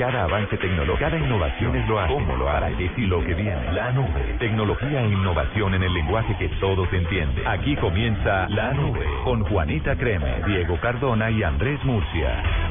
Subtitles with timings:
[0.00, 2.14] Cada avance tecnológico, cada innovación es lo hace.
[2.14, 2.70] ¿Cómo lo hará?
[2.70, 3.70] ¿Qué sí lo que viene?
[3.74, 4.34] La nube.
[4.38, 7.46] Tecnología e innovación en el lenguaje que todos entienden.
[7.46, 12.69] Aquí comienza La Nube con Juanita Creme, Diego Cardona y Andrés Murcia.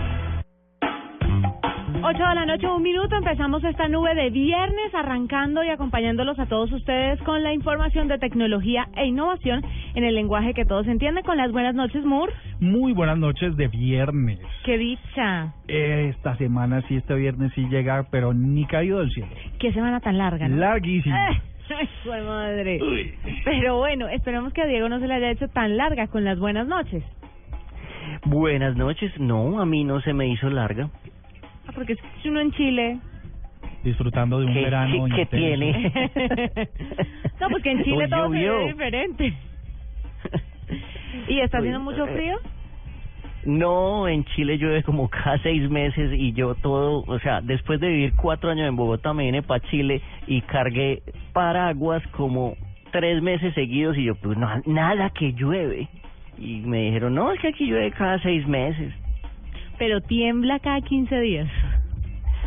[2.02, 3.16] 8 de la noche, un minuto.
[3.16, 8.18] Empezamos esta nube de viernes, arrancando y acompañándolos a todos ustedes con la información de
[8.18, 9.66] tecnología e innovación
[9.96, 11.23] en el lenguaje que todos entienden.
[11.23, 12.34] Con las buenas noches, Moore.
[12.62, 14.40] Muy buenas noches de viernes.
[14.64, 15.54] Qué dicha.
[15.68, 19.30] Esta semana sí, este viernes sí llega, pero ni caído del cielo.
[19.59, 20.55] Qué semana tan larga, ¿no?
[20.55, 21.31] Larguísima.
[21.31, 21.41] Eh,
[21.77, 22.80] Ay, su madre.
[23.44, 26.40] Pero bueno, esperemos que a Diego no se le haya hecho tan larga con las
[26.40, 27.04] buenas noches.
[28.26, 29.12] Buenas noches.
[29.20, 30.90] No, a mí no se me hizo larga.
[31.70, 32.98] Ah, porque es uno en Chile.
[33.84, 35.30] Disfrutando de un ¿Qué, verano intenso.
[35.30, 35.91] tiene?
[37.40, 38.58] no, porque en Chile todo se llovió.
[38.58, 39.34] ve diferente.
[41.27, 42.38] ¿Y está haciendo mucho eh, frío?
[43.46, 47.90] No, en Chile llueve como cada seis meses y yo todo, o sea, después de
[47.90, 52.55] vivir cuatro años en Bogotá me vine para Chile y cargué paraguas como
[52.91, 55.88] tres meses seguidos y yo, pues no, nada que llueve.
[56.40, 58.91] Y me dijeron, no, es que aquí llueve cada seis meses.
[59.80, 61.49] Pero tiembla cada 15 días.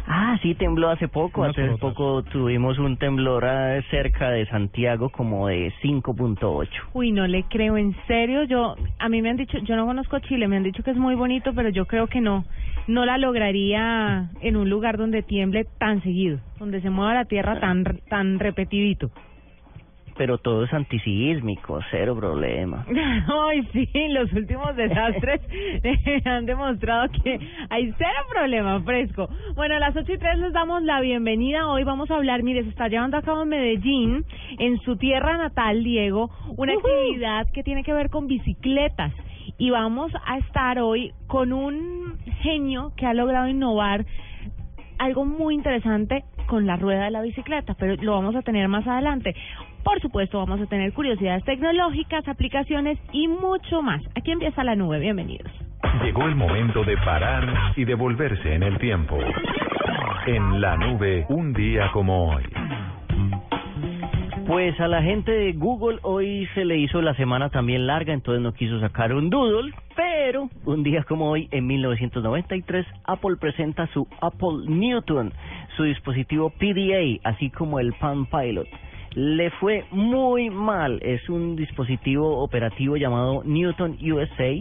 [0.06, 1.44] Ah, sí, tembló hace poco.
[1.44, 6.68] Hace poco tuvimos un temblor ah, cerca de Santiago como de 5.8.
[6.92, 10.18] Uy, no le creo, en serio, yo, a mí me han dicho, yo no conozco
[10.20, 12.44] Chile, me han dicho que es muy bonito, pero yo creo que no,
[12.88, 17.60] no la lograría en un lugar donde tiemble tan seguido, donde se mueva la tierra
[17.60, 19.10] tan, tan repetidito.
[20.16, 22.84] Pero todo es antisísmico, cero problema.
[23.48, 25.40] Ay, sí, los últimos desastres
[26.24, 27.38] han demostrado que
[27.70, 29.28] hay cero problema fresco.
[29.54, 31.68] Bueno, a las ocho y tres les damos la bienvenida.
[31.68, 34.24] Hoy vamos a hablar, mire, se está llevando a cabo en Medellín,
[34.58, 39.12] en su tierra natal, Diego, una actividad que tiene que ver con bicicletas.
[39.58, 44.04] Y vamos a estar hoy con un genio que ha logrado innovar
[44.98, 48.86] algo muy interesante con la rueda de la bicicleta, pero lo vamos a tener más
[48.86, 49.34] adelante.
[49.84, 54.00] Por supuesto, vamos a tener curiosidades tecnológicas, aplicaciones y mucho más.
[54.16, 55.50] Aquí empieza la nube, bienvenidos.
[56.02, 59.18] Llegó el momento de parar y devolverse en el tiempo.
[60.26, 62.44] En la nube, un día como hoy.
[64.46, 68.42] Pues a la gente de Google hoy se le hizo la semana también larga, entonces
[68.42, 74.06] no quiso sacar un doodle, pero un día como hoy, en 1993, Apple presenta su
[74.20, 75.32] Apple Newton,
[75.76, 78.68] su dispositivo PDA, así como el Palm Pilot.
[79.14, 84.54] Le fue muy mal, es un dispositivo operativo llamado Newton USA,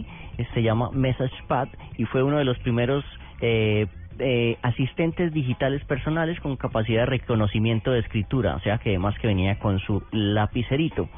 [0.52, 3.04] se llama MessagePad y fue uno de los primeros
[3.40, 3.86] eh,
[4.18, 9.26] eh, asistentes digitales personales con capacidad de reconocimiento de escritura, o sea que además que
[9.26, 11.08] venía con su lapicerito.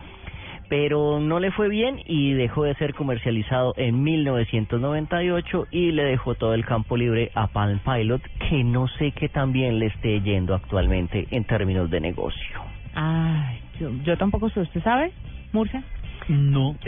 [0.68, 6.36] Pero no le fue bien y dejó de ser comercializado en 1998 y le dejó
[6.36, 10.54] todo el campo libre a Palm Pilot, que no sé qué también le esté yendo
[10.54, 12.73] actualmente en términos de negocio.
[12.94, 15.12] Ay, yo, yo tampoco sé, ¿usted sabe,
[15.52, 15.82] Murcia?
[16.28, 16.74] No.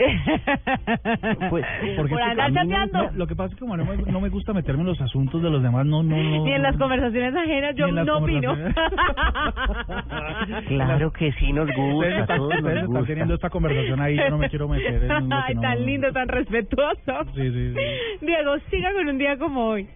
[1.49, 1.63] Pues,
[1.95, 3.03] Porque Por andar mí no- chateando.
[3.03, 4.99] no, lo que pasa es que como no me, no me gusta meterme en los
[5.01, 6.43] asuntos de los demás, no, no, no.
[6.43, 8.55] Ni en las conversaciones ajenas yo no opino.
[10.67, 13.05] Claro que sí nos Ustedes gusta, a están, todos ustedes nos están gusta.
[13.07, 16.27] teniendo esta conversación ahí, yo no me quiero meter en Ay, no- tan lindo, tan
[16.27, 17.23] respetuoso.
[17.35, 18.25] Sí, sí, sí.
[18.25, 19.87] Diego, siga con un día como hoy.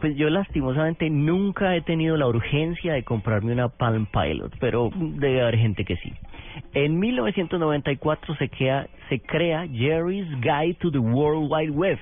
[0.00, 5.42] Pues yo lastimosamente nunca he tenido la urgencia de comprarme una Palm Pilot, pero debe
[5.42, 6.12] haber gente que sí.
[6.72, 11.98] En 1994 se crea, se crea Jerry's Guide to the World Wide Web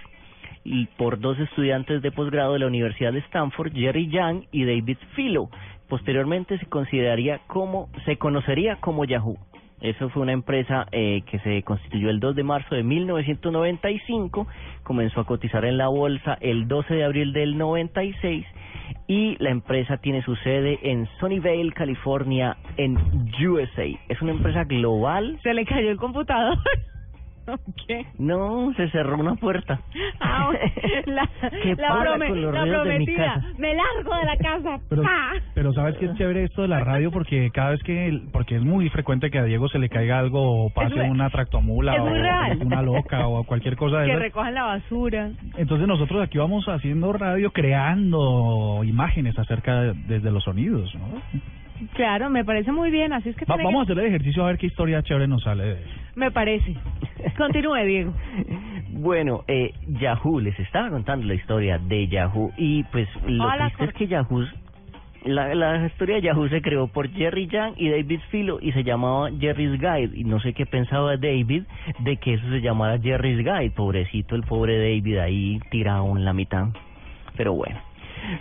[0.65, 4.99] y por dos estudiantes de posgrado de la Universidad de Stanford, Jerry Yang y David
[5.17, 5.51] Philo.
[5.89, 9.39] Posteriormente se consideraría como, se conocería como Yahoo.
[9.83, 14.47] Eso fue una empresa eh, que se constituyó el 2 de marzo de 1995,
[14.85, 18.47] comenzó a cotizar en la bolsa el 12 de abril del 96
[19.09, 22.97] y la empresa tiene su sede en Sunnyvale, California, en
[23.45, 23.87] USA.
[24.09, 25.41] Es una empresa global.
[25.43, 26.57] Se le cayó el computador.
[27.87, 28.07] ¿Qué?
[28.19, 29.81] No, se cerró una puerta.
[30.21, 30.51] Ah,
[31.07, 31.29] la,
[31.63, 33.35] ¿Qué la, pasa prome- con los la ruidos de mi prometida.
[33.35, 33.47] casa?
[33.59, 34.81] Me largo de la casa.
[35.55, 38.63] Pero, sabes que es chévere esto de la radio porque cada vez que, porque es
[38.63, 42.01] muy frecuente que a Diego se le caiga algo o pase muy- una tractomula es
[42.01, 42.59] o real.
[42.65, 44.23] una loca o cualquier cosa de que esas.
[44.23, 45.31] recojan la basura.
[45.57, 51.21] Entonces nosotros aquí vamos haciendo radio creando imágenes acerca de, desde los sonidos, ¿no?
[51.95, 54.09] Claro, me parece muy bien, así es que Va- tiene vamos a que- hacer el
[54.11, 55.77] ejercicio a ver qué historia chévere nos sale de.
[56.15, 56.75] Me parece.
[57.37, 58.13] Continúe, Diego.
[58.95, 63.85] Bueno, eh, Yahoo, les estaba contando la historia de Yahoo y pues lo Hola, triste
[63.85, 63.99] es Jorge.
[63.99, 64.45] que Yahoo,
[65.25, 68.85] la, la historia de Yahoo se creó por Jerry Yang y David Philo y se
[68.85, 71.63] llamaba Jerry's Guide y no sé qué pensaba David
[72.01, 76.35] de que eso se llamara Jerry's Guide, pobrecito el pobre David ahí tirado en la
[76.35, 76.67] mitad,
[77.37, 77.79] pero bueno.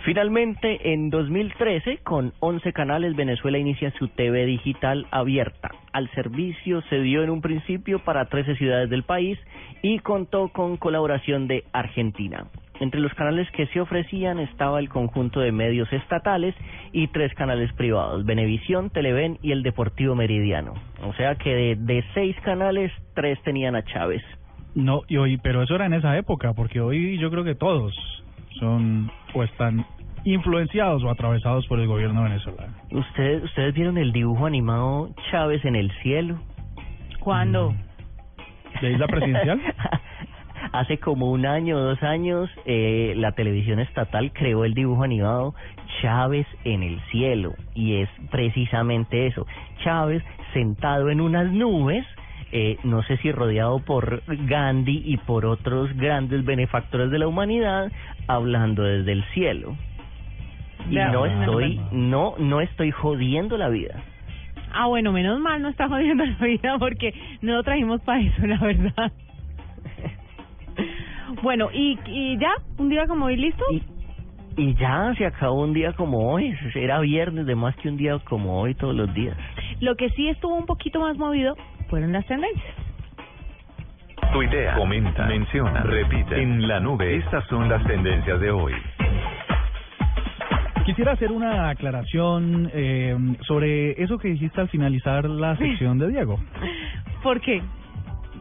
[0.04, 5.70] Finalmente, en 2013, con 11 canales, Venezuela inicia su TV digital abierta.
[5.92, 9.38] Al servicio se dio en un principio para 13 ciudades del país
[9.82, 12.46] y contó con colaboración de Argentina.
[12.80, 16.54] Entre los canales que se ofrecían estaba el conjunto de medios estatales
[16.92, 20.74] y tres canales privados, Venevisión, Televen y el Deportivo Meridiano.
[21.02, 24.22] O sea que de, de seis canales, tres tenían a Chávez.
[24.74, 27.94] No, y hoy, pero eso era en esa época, porque hoy yo creo que todos
[28.58, 29.84] son o están
[30.24, 32.72] influenciados o atravesados por el gobierno venezolano.
[32.90, 36.38] ¿Ustedes, ¿Ustedes vieron el dibujo animado Chávez en el cielo?
[37.20, 37.74] ¿Cuándo?
[38.80, 39.60] ¿De isla presidencial?
[40.72, 45.54] Hace como un año o dos años, eh, la televisión estatal creó el dibujo animado
[46.00, 47.54] Chávez en el cielo.
[47.74, 49.46] Y es precisamente eso.
[49.82, 52.06] Chávez sentado en unas nubes,
[52.52, 57.90] eh, no sé si rodeado por Gandhi y por otros grandes benefactores de la humanidad,
[58.28, 59.76] hablando desde el cielo.
[60.90, 64.02] Y no estoy, no, no estoy jodiendo la vida.
[64.74, 68.46] Ah, bueno, menos mal no está jodiendo la vida porque no lo trajimos para eso,
[68.46, 69.12] la verdad.
[71.42, 73.64] Bueno, y, y ya, un día como hoy, ¿listo?
[73.72, 73.82] Y,
[74.56, 76.54] y ya se acabó un día como hoy.
[76.74, 79.36] Era viernes de más que un día como hoy todos los días.
[79.80, 81.56] Lo que sí estuvo un poquito más movido
[81.92, 82.74] fueron las tendencias.
[84.32, 86.42] Tuitea, comenta, menciona, repite.
[86.42, 88.72] En la nube, estas son las tendencias de hoy.
[90.86, 93.14] Quisiera hacer una aclaración eh,
[93.46, 96.40] sobre eso que dijiste al finalizar la sección de Diego.
[97.22, 97.60] ¿Por qué?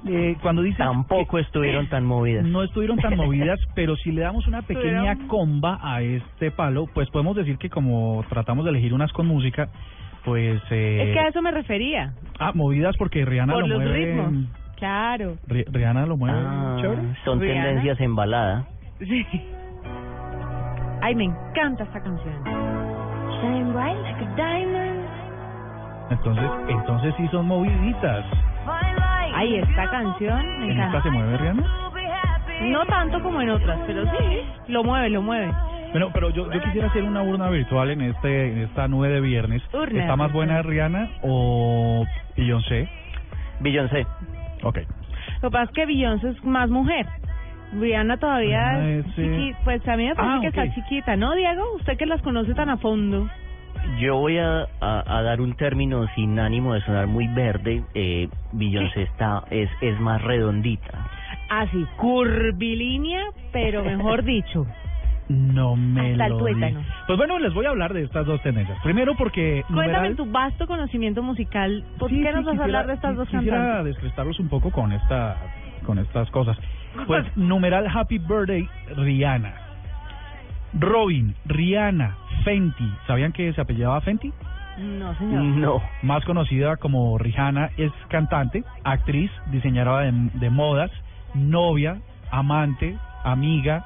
[0.08, 2.46] Eh, cuando dices Tampoco estuvieron tan movidas.
[2.46, 7.10] no estuvieron tan movidas, pero si le damos una pequeña comba a este palo, pues
[7.10, 9.68] podemos decir que como tratamos de elegir unas con música,
[10.26, 10.62] pues...
[10.72, 12.14] Eh, Es que a eso me refería.
[12.40, 13.94] Ah, movidas porque Rihanna Por lo los mueve...
[14.06, 14.34] ritmos.
[14.78, 15.36] Claro.
[15.48, 17.02] Ri- Rihanna lo mueve Ah, chévere.
[17.24, 17.64] son Rihanna.
[17.66, 18.66] tendencias en balada.
[19.00, 19.26] Sí.
[21.02, 22.44] Ay, me encanta esta canción.
[23.42, 25.02] Shine bright like a diamond.
[26.12, 28.26] Entonces, entonces sí son moviditas.
[29.34, 31.02] Ay, esta canción me ¿En esta encanta.
[31.04, 31.64] se mueve Rihanna?
[32.64, 35.52] No tanto como en otras, pero sí, lo mueve, lo mueve.
[35.92, 39.20] Bueno, pero yo, yo quisiera hacer una urna virtual en este en esta nube de
[39.22, 39.62] viernes.
[39.74, 42.06] Urna ¿Está más buena Rihanna o
[42.38, 42.88] Beyoncé?
[43.60, 44.08] Beyoncé.
[44.64, 44.80] Ok.
[45.42, 47.06] Lo que pasa es que Beyoncé es más mujer.
[47.74, 51.16] Rihanna todavía Ah, es ese- chiqui- Pues a mí me parece Ah, que está chiquita,
[51.16, 51.64] ¿no, Diego?
[51.78, 53.30] Usted que las conoce tan a fondo.
[54.00, 57.84] Yo voy a, a, a dar un término sin ánimo de sonar muy verde.
[57.96, 61.08] Eh, Beyoncé está, es, es más redondita.
[61.50, 63.22] Así, curvilínea,
[63.52, 64.66] pero mejor dicho.
[65.32, 66.82] No me Hasta el lo tuétano.
[67.08, 68.78] Pues bueno, les voy a hablar de estas dos tendencias.
[68.84, 71.84] Primero porque Cuéntame numeral- tu vasto conocimiento musical.
[71.98, 73.86] ¿Por Sí, qué sí, nos vas a quisiera- hablar de estas dos Quisiera cantantes?
[73.86, 75.38] descrestarlos un poco con esta
[75.86, 76.58] con estas cosas.
[77.08, 78.68] Pues numeral Happy Birthday
[78.98, 79.54] Rihanna.
[80.74, 82.92] Robin, Rihanna, Fenty.
[83.08, 84.32] ¿Sabían que se apellidaba Fenty?
[84.78, 85.42] No, señor.
[85.44, 85.82] No.
[86.02, 90.92] Más conocida como Rihanna, es cantante, actriz, diseñadora de, de modas,
[91.34, 91.98] novia,
[92.32, 93.84] amante, amiga,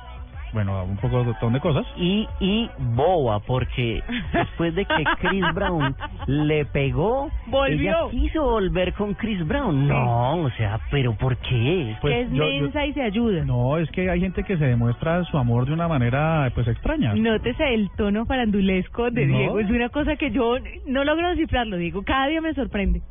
[0.56, 1.86] bueno, un poco de montón de cosas.
[1.98, 4.02] Y, y boba, porque
[4.34, 7.92] después de que Chris Brown le pegó, Volvió.
[8.08, 9.88] ella quiso volver con Chris Brown.
[9.88, 11.96] No, o sea, ¿pero por qué?
[12.02, 13.46] Pues que es yo- yo- mensa y se ayuda.
[13.46, 17.14] No, es que hay gente que se demuestra su amor de una manera pues extraña.
[17.14, 19.38] Nótese el tono farandulesco de No.
[19.38, 19.60] Diego.
[19.60, 20.56] Es una cosa que yo
[20.88, 22.02] no logro descifrarlo, Diego.
[22.04, 23.02] Cada día me sorprende.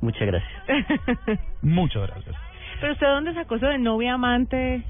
[0.00, 0.50] Muchas gracias.
[1.62, 2.34] Muchas gracias.
[2.80, 4.82] Pero usted, ¿dónde sacó eso de novia amante?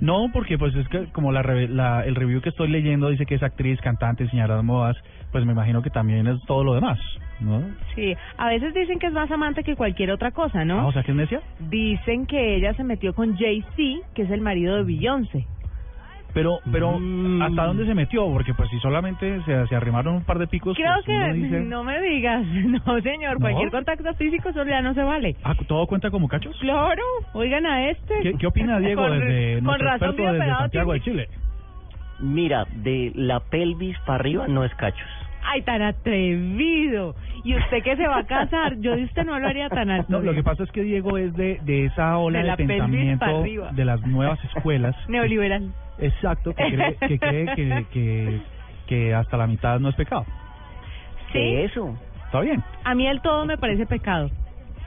[0.00, 3.36] No, porque pues es que como la, la el review que estoy leyendo dice que
[3.36, 4.96] es actriz, cantante, diseñadora de modas,
[5.32, 6.98] pues me imagino que también es todo lo demás,
[7.40, 7.62] ¿no?
[7.94, 10.80] Sí, a veces dicen que es más amante que cualquier otra cosa, ¿no?
[10.80, 11.40] Ah, o sea, que es necia.
[11.70, 15.46] Dicen que ella se metió con Jay-Z, que es el marido de Beyoncé.
[16.36, 17.40] Pero, pero, Mm.
[17.40, 18.26] ¿hasta dónde se metió?
[18.26, 21.32] Porque pues si solamente se, se arrimaron un par de picos, Creo pues, uno que
[21.32, 22.44] dice, no me digas,
[22.86, 23.40] no señor, ¿No?
[23.40, 25.34] cualquier contacto físico solo ya no se vale.
[25.42, 26.54] Ah, ¿todo cuenta como cachos?
[26.60, 27.02] Claro,
[27.32, 28.20] oigan a este.
[28.22, 31.00] ¿Qué, qué opina Diego Con- desde con nuestro razón experto desde Santiago de.
[31.00, 31.28] Chile?
[32.20, 35.08] Mira, de la pelvis para arriba no es cachos.
[35.46, 37.14] Ay, tan atrevido.
[37.44, 40.06] Y usted que se va a casar, yo de usted no lo haría tan alto.
[40.08, 43.84] No, lo que pasa es que Diego es de, de esa ola De pensamiento de
[43.84, 44.96] las nuevas escuelas.
[45.08, 45.72] Neoliberal.
[45.98, 48.40] Exacto, que cree que, cree que, que,
[48.86, 50.26] que hasta la mitad no es pecado.
[51.32, 51.96] ¿Qué eso?
[52.24, 52.62] ¿Está bien?
[52.84, 54.30] A mí el todo me parece pecado.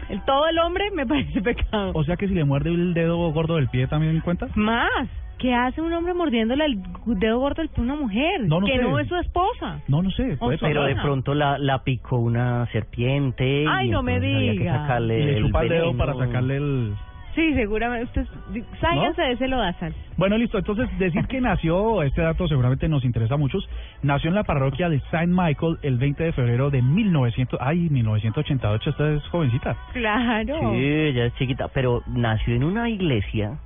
[0.09, 1.91] El todo el hombre me parece pecado.
[1.93, 4.47] O sea que si le muerde el dedo gordo del pie también cuenta.
[4.55, 5.07] Más.
[5.39, 8.41] ¿Qué hace un hombre mordiéndole el dedo gordo a una mujer?
[8.41, 8.83] No, no que sé.
[8.83, 9.79] no es su esposa.
[9.87, 10.35] No, no sé.
[10.37, 13.65] Puede Pero de pronto la, la picó una serpiente.
[13.69, 14.99] Ay, y no me entonces había que diga.
[14.99, 16.93] y le el chupa el dedo para sacarle el...
[17.35, 18.05] Sí, seguramente.
[18.19, 19.93] Usted, sáyanse de ese lodazal.
[20.17, 20.57] Bueno, listo.
[20.57, 23.65] Entonces, decir que nació, este dato seguramente nos interesa a muchos,
[24.01, 27.57] nació en la parroquia de Saint Michael el 20 de febrero de 1900.
[27.61, 29.77] Ay, 1988, esta es jovencita.
[29.93, 30.73] Claro.
[30.73, 33.57] Sí, ella es chiquita, pero nació en una iglesia.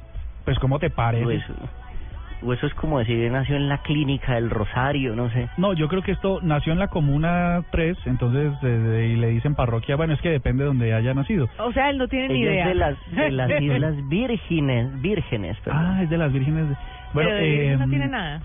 [0.45, 1.25] Pues, ¿cómo te parece?
[1.25, 1.53] O eso,
[2.45, 5.47] o eso es como decir, nació en la clínica del Rosario, no sé.
[5.57, 9.95] No, yo creo que esto nació en la Comuna 3, entonces y le dicen parroquia,
[9.95, 11.47] bueno, es que depende de donde haya nacido.
[11.59, 12.63] O sea, él no tiene ni idea.
[12.63, 15.85] es de las, de las Islas Vírgenes, vírgenes, perdón.
[15.85, 16.67] Ah, es de las vírgenes.
[16.69, 16.75] de-
[17.13, 18.41] Bueno, Pero de eh, no tiene nada.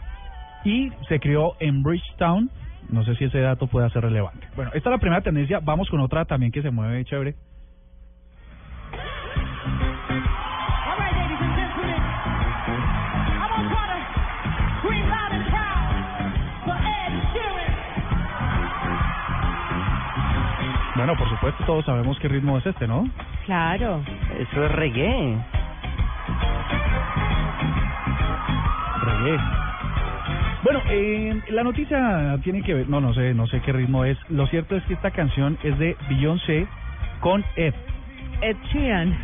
[0.64, 2.48] y se crió en Bridgetown.
[2.90, 4.46] No sé si ese dato pueda ser relevante.
[4.56, 5.58] Bueno, esta es la primera tendencia.
[5.62, 7.34] Vamos con otra también que se mueve chévere.
[20.98, 23.08] Bueno, por supuesto, todos sabemos qué ritmo es este, ¿no?
[23.46, 24.02] Claro.
[24.36, 25.38] Eso es reggae.
[29.02, 29.38] Reggae.
[30.64, 34.18] Bueno, eh, la noticia tiene que ver, no, no sé, no sé qué ritmo es.
[34.28, 36.66] Lo cierto es que esta canción es de Beyoncé
[37.20, 37.74] con Ed.
[38.42, 39.16] Ed Sheeran.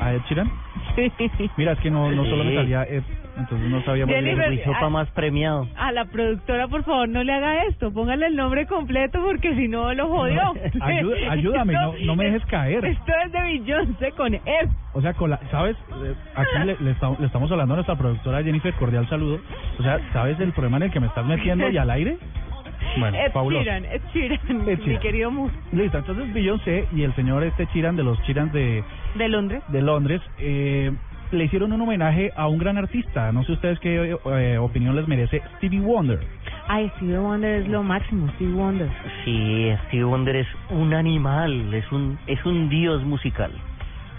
[0.00, 0.52] ¿A Ed Sheeran?
[0.94, 1.10] Sí.
[1.56, 3.04] Mira, es que no, no solo me salía Ed,
[3.42, 4.44] entonces no sabíamos Jennifer.
[4.44, 5.68] El Bisopa ah, más premiado.
[5.76, 7.92] A la productora, por favor, no le haga esto.
[7.92, 10.40] Póngale el nombre completo porque si no lo jodió.
[10.80, 12.84] Ayú- ayúdame, no- no me dejes caer.
[12.84, 14.68] Esto es de Beyoncé con Ed.
[14.94, 15.76] O sea, con la, ¿sabes?
[16.04, 19.40] Eh, Aquí le, le esta- le estamos hablando a nuestra productora Jennifer, cordial saludo.
[19.78, 22.18] O sea, ¿sabes el problema en el que me estás metiendo y al aire?
[22.98, 23.70] Bueno, Ed fabuloso.
[23.70, 28.02] Ed Sheeran, Ed mi querido Mus Listo, entonces Beyoncé y el señor este Chiran de
[28.02, 28.84] los Chirans de,
[29.14, 29.62] de Londres.
[29.68, 30.92] de Londres eh,
[31.32, 33.32] le hicieron un homenaje a un gran artista.
[33.32, 36.20] No sé ustedes qué eh, opinión les merece Stevie Wonder.
[36.68, 38.88] Ay, Stevie Wonder es lo máximo, Stevie Wonder.
[39.24, 43.50] Sí, Stevie Wonder es un animal, es un, es un dios musical.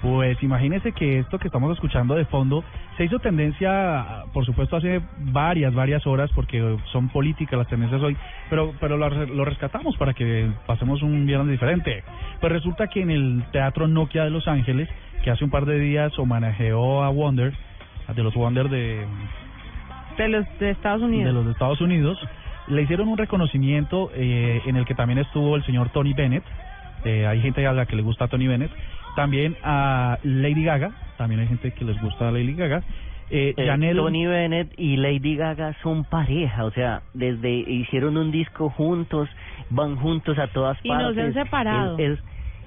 [0.03, 2.62] Pues imagínese que esto que estamos escuchando de fondo
[2.98, 8.17] se hizo tendencia, por supuesto, hace varias, varias horas, porque son políticas las tendencias hoy,
[8.50, 12.03] pero, pero lo, re- lo rescatamos para que pasemos un viernes diferente.
[12.41, 14.89] Pues resulta que en el Teatro Nokia de Los Ángeles,
[15.24, 17.53] que hace un par de días homenajeó a Wonder,
[18.13, 19.05] de los Wonder de,
[20.17, 21.33] De los de Estados de Unidos.
[21.33, 22.19] los de Estados Unidos,
[22.67, 26.43] le hicieron un reconocimiento eh, en el que también estuvo el señor Tony Bennett.
[27.05, 28.72] Eh, hay gente a la que le gusta Tony Bennett.
[29.15, 30.91] También a Lady Gaga.
[31.17, 32.84] También hay gente que les gusta a Lady Gaga.
[33.29, 38.32] Eh, Eh, Janelle- Tony Bennett y Lady Gaga son pareja, o sea, desde hicieron un
[38.32, 39.29] disco juntos,
[39.70, 41.15] van juntos a todas Y no partes.
[41.15, 41.98] se han separado.
[41.98, 42.20] Es, es,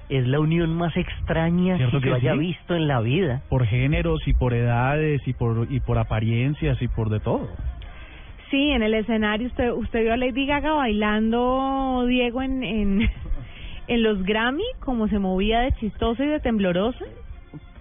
[0.09, 2.39] es la unión más extraña ¿Cierto que que yo haya sí?
[2.39, 3.41] visto en la vida.
[3.49, 7.47] por géneros y por edades y por y por apariencias y por de todo.
[8.49, 13.09] Sí, en el escenario usted usted vio a Lady Gaga bailando Diego en en,
[13.87, 17.03] en los Grammy, como se movía de chistosa y de temblorosa.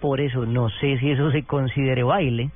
[0.00, 2.50] Por eso no sé si eso se considere baile.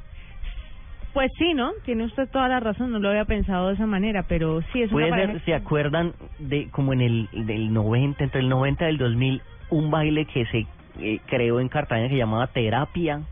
[1.13, 1.73] Pues sí, ¿no?
[1.85, 4.93] Tiene usted toda la razón, no lo había pensado de esa manera, pero sí es
[4.93, 8.89] una Puede ser, ¿se acuerdan de como en el del 90, entre el 90 y
[8.91, 10.67] el 2000, un baile que se
[11.01, 13.23] eh, creó en Cartagena que se llamaba Terapia?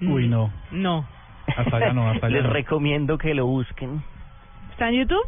[0.00, 0.50] Uy, no.
[0.72, 1.06] No.
[1.56, 2.50] Hasta allá no, hasta allá Les no.
[2.50, 4.02] recomiendo que lo busquen.
[4.72, 5.26] ¿Está en YouTube?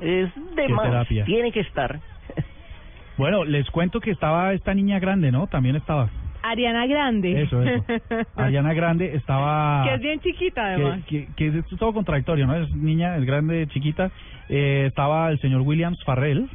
[0.00, 1.24] Es de ¿Qué más, terapia?
[1.24, 2.00] tiene que estar.
[3.16, 5.46] Bueno, les cuento que estaba esta niña grande, ¿no?
[5.46, 6.08] También estaba.
[6.42, 7.42] Ariana Grande.
[7.42, 7.84] Eso, eso.
[8.36, 9.84] Ariana Grande estaba...
[9.84, 11.04] que es bien chiquita, además.
[11.06, 12.54] que, que, que es todo contradictorio, ¿no?
[12.54, 14.10] Es niña, es grande, chiquita.
[14.48, 16.48] Eh, estaba el señor Williams Farrell,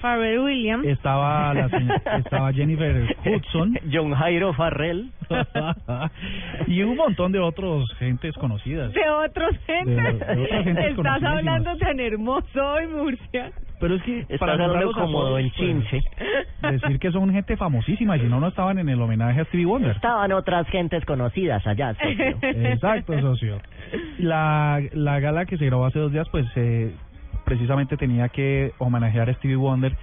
[0.00, 0.84] Pharrell Williams.
[0.86, 5.10] estaba la señora- estaba Jennifer Hudson John Jairo Farrell.
[6.66, 8.92] y un montón de otros gentes conocidas.
[8.92, 9.90] De otros gente.
[9.92, 13.50] De- de otras gentes Estás hablando tan hermoso hoy, Murcia.
[13.80, 16.00] Pero es que Estás para hablando como Don pues, Chinche.
[16.62, 19.64] decir que son gente famosísima y si no no estaban en el homenaje a Stevie
[19.64, 19.92] Wonder.
[19.96, 22.36] Estaban otras gentes conocidas allá, socio.
[22.42, 23.58] Exacto, socio.
[24.18, 26.92] La, la gala que se grabó hace dos días, pues eh,
[27.50, 29.96] precisamente tenía que homenajear a Stevie Wonder.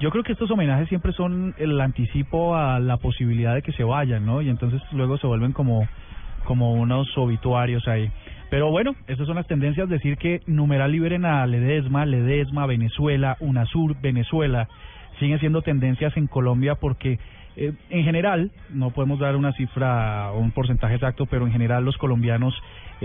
[0.00, 3.84] Yo creo que estos homenajes siempre son el anticipo a la posibilidad de que se
[3.84, 4.40] vayan, ¿no?
[4.40, 5.86] Y entonces luego se vuelven como,
[6.44, 8.10] como unos obituarios ahí.
[8.48, 14.00] Pero bueno, esas son las tendencias, decir que numeral liberen a Ledesma, Ledesma, Venezuela, UNASUR,
[14.00, 14.66] Venezuela,
[15.18, 17.18] siguen siendo tendencias en Colombia porque
[17.56, 21.84] eh, en general, no podemos dar una cifra o un porcentaje exacto, pero en general
[21.84, 22.54] los colombianos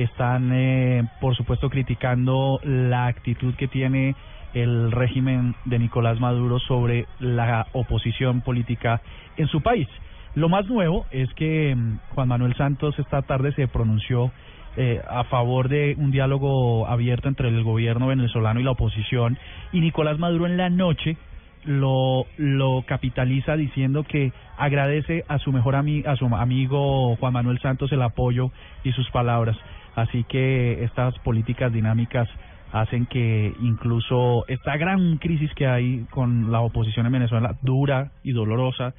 [0.04, 4.16] están, eh, por supuesto, criticando la actitud que tiene
[4.54, 9.02] el régimen de Nicolás Maduro sobre la oposición política
[9.38, 9.88] en su país.
[10.36, 14.32] Lo más nuevo es que mm, Juan Manuel Santos esta tarde se pronunció
[14.78, 19.38] eh, a favor de un diálogo abierto entre el gobierno venezolano y la oposición
[19.74, 21.18] y Nicolás Maduro en la noche
[21.66, 27.60] lo, lo capitaliza diciendo que agradece a su mejor ami a su amigo Juan Manuel
[27.60, 28.52] Santos el apoyo
[28.84, 29.58] y sus palabras.
[29.96, 32.30] Así que estas políticas dinámicas
[32.72, 38.32] hacen que incluso esta gran crisis que hay con la oposición en Venezuela, dura y
[38.32, 38.94] dolorosa,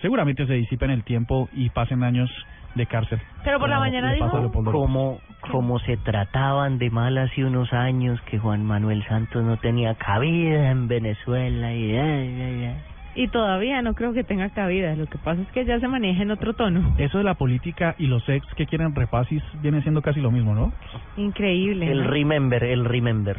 [0.00, 2.30] seguramente se disipe en el tiempo y pasen años
[2.74, 3.20] de cárcel.
[3.44, 4.52] Pero por la mañana dijo-.
[4.52, 5.18] Como,
[5.50, 10.70] como se trataban de mal hace unos años que Juan Manuel Santos no tenía cabida
[10.70, 12.76] en Venezuela y ay.
[13.20, 14.96] Y todavía no creo que tenga cabida.
[14.96, 16.94] Lo que pasa es que ya se maneja en otro tono.
[16.96, 20.54] Eso de la política y los ex que quieren repasis viene siendo casi lo mismo,
[20.54, 20.72] ¿no?
[21.18, 21.92] Increíble.
[21.92, 22.10] El ¿no?
[22.10, 23.36] remember, el remember.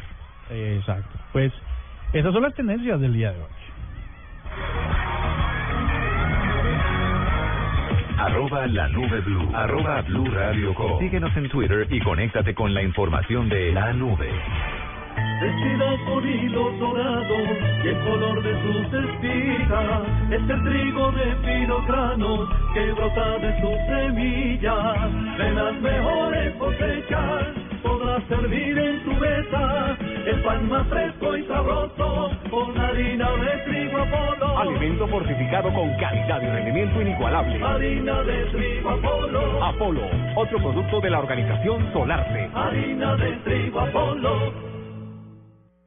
[0.51, 1.17] Exacto.
[1.33, 1.51] Pues
[2.13, 3.49] esas son las tendencias del día de hoy.
[8.19, 9.49] Arroba la nube blue.
[9.55, 10.99] Arroba blue radio com.
[10.99, 14.29] Síguenos en Twitter y conéctate con la información de la nube.
[15.41, 17.47] Vestida con hilos dorados
[17.83, 23.61] y el color de sus espigas es el trigo de finos granos que brota de
[23.61, 25.37] sus semillas.
[25.37, 27.47] De las mejores cosechas
[27.81, 29.97] podrás servir en tu mesa
[30.27, 34.59] el pan más fresco y sabroso con harina de trigo Apolo.
[34.59, 37.63] Alimento fortificado con calidad y rendimiento inigualable.
[37.63, 39.63] Harina de trigo Apolo.
[39.65, 40.01] Apolo,
[40.35, 42.49] otro producto de la organización Solarte.
[42.53, 44.71] Harina de trigo Apolo.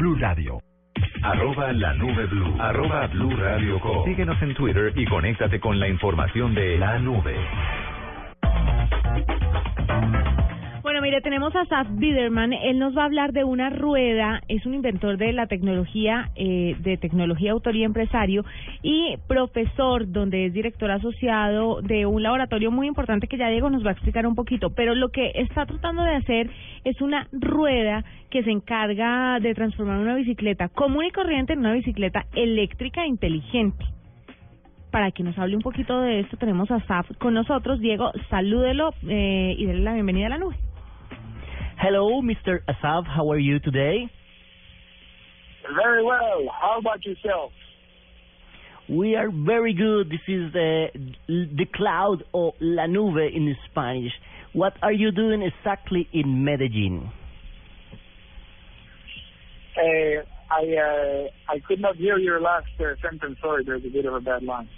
[0.00, 0.58] Blue Radio.
[1.22, 2.56] Arroba la nube blue.
[2.58, 4.02] Arroba blue radio com.
[4.06, 7.36] Síguenos en Twitter y conéctate con la información de la nube.
[11.20, 12.52] Tenemos a Saf Biderman.
[12.52, 14.40] Él nos va a hablar de una rueda.
[14.48, 18.44] Es un inventor de la tecnología, eh, de tecnología, autor y empresario,
[18.82, 23.84] y profesor, donde es director asociado de un laboratorio muy importante que ya Diego nos
[23.84, 24.70] va a explicar un poquito.
[24.70, 26.50] Pero lo que está tratando de hacer
[26.84, 31.72] es una rueda que se encarga de transformar una bicicleta común y corriente en una
[31.72, 33.84] bicicleta eléctrica inteligente.
[34.90, 37.80] Para que nos hable un poquito de esto, tenemos a Saf con nosotros.
[37.80, 40.56] Diego, salúdelo eh, y déle la bienvenida a la nube.
[41.82, 42.60] Hello, Mr.
[42.68, 44.04] Asaf, how are you today?
[45.82, 46.44] Very well.
[46.60, 47.52] How about yourself?
[48.86, 50.10] We are very good.
[50.10, 50.88] This is the
[51.26, 54.12] the cloud or la nube in Spanish.
[54.52, 57.10] What are you doing exactly in Medellin?
[59.74, 63.38] Uh, I uh, I could not hear your last uh, sentence.
[63.40, 64.68] Sorry, there's a bit of a bad line.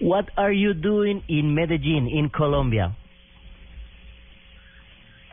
[0.00, 2.96] What are you doing in Medellin, in Colombia?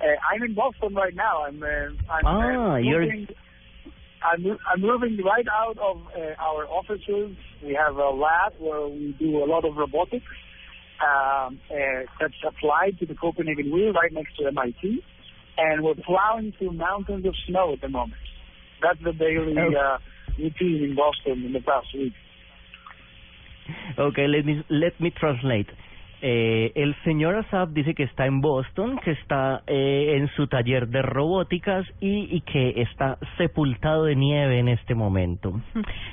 [0.02, 1.44] Uh, I'm in Boston right now.
[1.46, 1.68] I'm uh,
[2.14, 3.28] I'm Ah, uh, you're- moving.
[4.22, 7.36] I'm I'm moving right out of uh, our offices.
[7.66, 10.26] We have a lab where we do a lot of robotics.
[11.02, 15.02] Um, uh, that's applied to the Copenhagen Wheel right next to MIT,
[15.58, 18.20] and we're plowing through mountains of snow at the moment.
[18.82, 19.74] That's the daily Oh.
[19.74, 19.98] uh,
[20.38, 22.14] routine in Boston in the past week.
[23.98, 25.68] Okay, let me let me translate.
[26.22, 30.90] Eh, el señor Asaf dice que está en Boston, que está eh, en su taller
[30.90, 35.62] de robóticas y, y que está sepultado de nieve en este momento.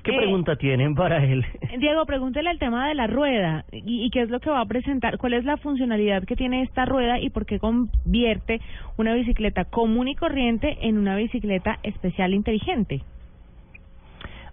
[0.05, 1.45] ¿Qué Eh, pregunta tienen para él?
[1.79, 4.67] Diego, pregúntele el tema de la rueda y, y qué es lo que va a
[4.67, 8.61] presentar, cuál es la funcionalidad que tiene esta rueda y por qué convierte
[8.97, 13.03] una bicicleta común y corriente en una bicicleta especial inteligente.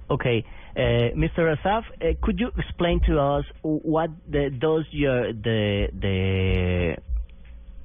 [0.08, 0.44] Okay,
[0.76, 0.80] uh,
[1.16, 1.56] Mr.
[1.56, 6.96] Asaf, uh, could you explain to us what the, does your the the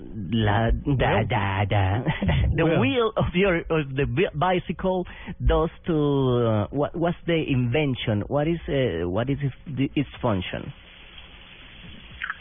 [0.00, 2.02] la da da da
[2.56, 2.80] the Wheel.
[2.80, 5.06] wheel of your of the bicycle
[5.44, 8.22] does to uh, what what's the invention?
[8.26, 10.72] What is uh, what is its, its function?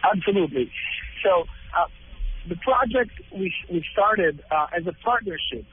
[0.04, 0.72] Absolutely.
[1.26, 1.44] So
[1.78, 1.88] uh,
[2.48, 5.66] the project we we started uh, as a partnership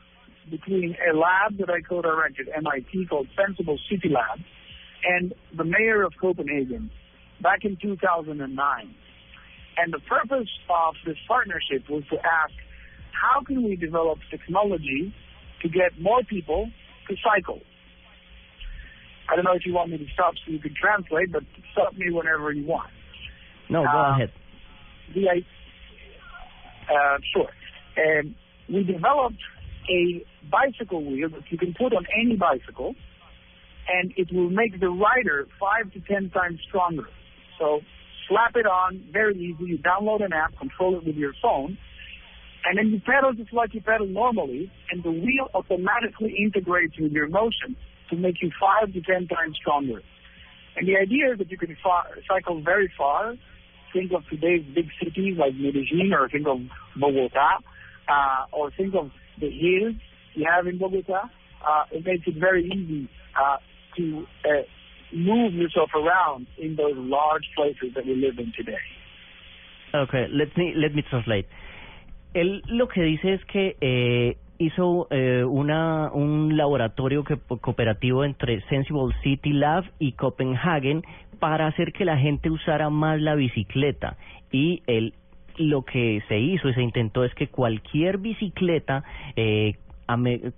[0.50, 4.40] between a lab that I co-directed MIT called Sensible City Lab
[5.06, 6.90] and the mayor of Copenhagen
[7.42, 8.94] back in 2009.
[9.76, 12.54] And the purpose of this partnership was to ask,
[13.12, 15.12] how can we develop technology
[15.62, 16.70] to get more people
[17.08, 17.60] to cycle?
[19.30, 21.94] I don't know if you want me to stop so you can translate, but stop
[21.94, 22.90] me whenever you want.
[23.70, 24.32] No, go Uh, ahead.
[25.14, 25.28] the
[26.90, 27.48] uh, sure.
[27.96, 28.34] And
[28.68, 29.40] we developed
[29.88, 32.94] a bicycle wheel that you can put on any bicycle,
[33.88, 37.04] and it will make the rider five to ten times stronger.
[37.58, 37.80] So
[38.28, 39.64] slap it on, very easy.
[39.64, 41.76] You download an app, control it with your phone,
[42.64, 47.12] and then you pedal just like you pedal normally, and the wheel automatically integrates with
[47.12, 47.76] your motion
[48.10, 50.00] to make you five to ten times stronger.
[50.76, 53.34] And the idea is that you can far, cycle very far.
[53.92, 56.58] Think of today's big cities like Medellin, or think of
[56.98, 57.58] Bogota,
[58.08, 59.94] uh, or think of the hills
[60.34, 61.30] you have in Bogota.
[61.64, 63.08] Uh, it makes it very easy
[63.40, 63.56] uh,
[63.96, 64.62] to uh,
[65.12, 68.82] move yourself around in those large places that we live in today.
[69.94, 71.46] Okay, let me let me translate.
[72.34, 78.60] Él lo que dice es que eh, hizo eh, una un laboratorio que, cooperativo entre
[78.62, 81.02] Sensible City Lab y Copenhagen
[81.38, 84.16] para hacer que la gente usara más la bicicleta
[84.50, 85.14] y él
[85.56, 89.04] lo que se hizo y se intentó es que cualquier bicicleta
[89.36, 89.76] eh,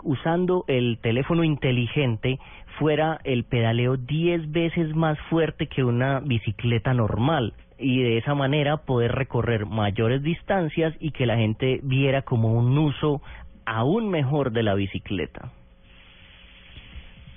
[0.02, 2.38] usando el teléfono inteligente
[2.78, 8.78] fuera el pedaleo 10 veces más fuerte que una bicicleta normal y de esa manera
[8.78, 13.20] poder recorrer mayores distancias y que la gente viera como un uso
[13.66, 15.52] aún mejor de la bicicleta.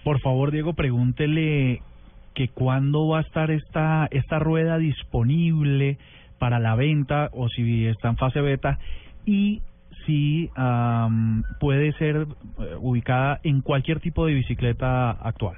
[0.04, 1.82] Por favor, Diego, pregúntele
[2.34, 5.98] que cuándo va a estar esta esta rueda disponible
[6.38, 8.80] para la venta o si está en fase beta
[9.26, 9.62] y
[10.10, 15.56] si am, puede ser eh, ubicada en cualquier tipo de bicicleta actual.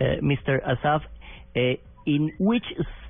[0.00, 0.62] Uh, Mr.
[0.64, 1.02] Asaf,
[1.54, 2.64] uh, in which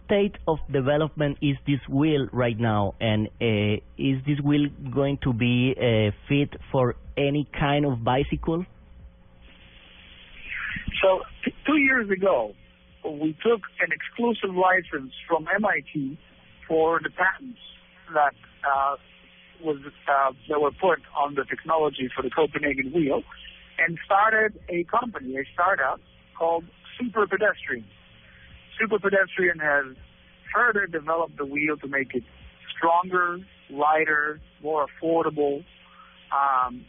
[0.05, 2.95] state of development is this wheel right now?
[3.01, 8.67] And uh, is this wheel going to be uh, fit for any kind of bicycle?
[11.01, 11.21] So
[11.65, 12.53] two years ago,
[13.05, 16.19] we took an exclusive license from MIT
[16.67, 17.61] for the patents
[18.15, 18.35] that
[18.67, 18.97] uh,
[19.63, 23.23] was uh, that were put on the technology for the Copenhagen wheel,
[23.79, 26.01] and started a company, a startup
[26.39, 26.65] called
[26.99, 27.85] Super Pedestrian.
[28.79, 29.97] Super Pedestrian has
[30.55, 32.25] further developed the wheel to make it
[32.77, 33.39] stronger,
[33.71, 35.65] lighter, more affordable,
[36.33, 36.85] um,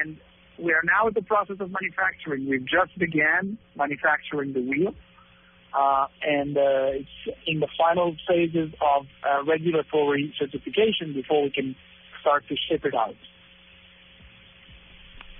[0.00, 0.16] and
[0.58, 2.48] we are now in the process of manufacturing.
[2.48, 4.94] We've just began manufacturing the wheel,
[5.72, 11.76] uh, and uh, it's in the final phases of uh, regulatory certification before we can
[12.20, 12.44] start.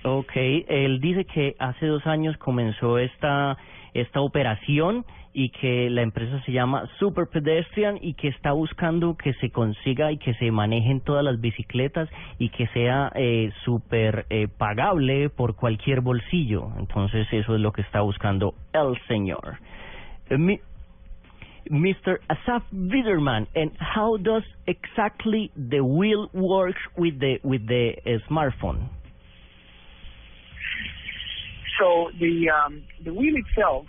[0.03, 3.57] Okay, él dice que hace dos años comenzó esta
[3.93, 9.33] esta operación y que la empresa se llama Super Pedestrian y que está buscando que
[9.35, 14.47] se consiga y que se manejen todas las bicicletas y que sea eh, súper eh,
[14.47, 16.69] pagable por cualquier bolsillo.
[16.77, 19.59] Entonces eso es lo que está buscando el señor.
[20.29, 20.59] Eh,
[21.71, 22.17] Mr.
[22.29, 28.89] Asaf Widerman, and how does exactly the wheel works with the with the uh, smartphone?
[31.79, 33.85] So the um, the wheel itself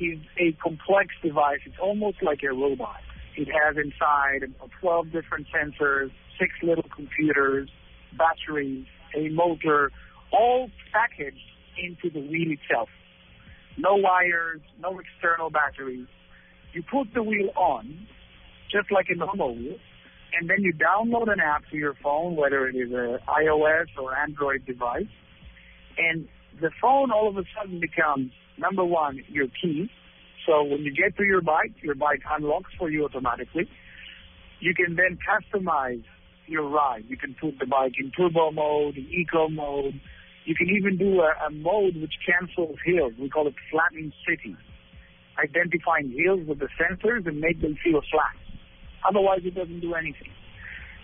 [0.00, 1.58] is a complex device.
[1.66, 3.00] It's almost like a robot.
[3.36, 7.68] It has inside uh, 12 different sensors, six little computers,
[8.16, 8.86] batteries,
[9.16, 9.90] a motor,
[10.32, 11.36] all packaged
[11.76, 12.88] into the wheel itself.
[13.78, 16.06] No wires, no external batteries.
[16.72, 18.06] You put the wheel on,
[18.70, 19.76] just like a normal wheel,
[20.38, 24.16] and then you download an app to your phone, whether it is a iOS or
[24.16, 25.12] Android device,
[25.98, 26.26] and
[26.60, 29.90] the phone all of a sudden becomes number one your key.
[30.46, 33.68] So when you get to your bike, your bike unlocks for you automatically.
[34.60, 36.04] You can then customize
[36.46, 37.04] your ride.
[37.08, 40.00] You can put the bike in turbo mode, in eco mode.
[40.44, 43.12] You can even do a, a mode which cancels hills.
[43.20, 44.56] We call it flattening city,
[45.38, 48.36] identifying hills with the sensors and make them feel flat.
[49.08, 50.30] Otherwise, it doesn't do anything.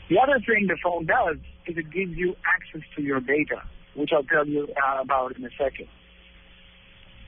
[0.09, 1.37] The other thing the phone does
[1.67, 3.63] is it gives you access to your data,
[3.95, 5.89] which I'll tell you uh, about in a second.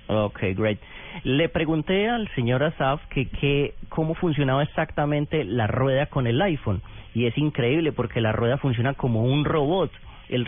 [0.08, 0.80] Okay, great.
[1.22, 6.82] Le pregunté al señor Asaf que, que cómo funcionaba exactamente la rueda con el iPhone
[7.14, 9.90] y es increíble porque la rueda funciona como un robot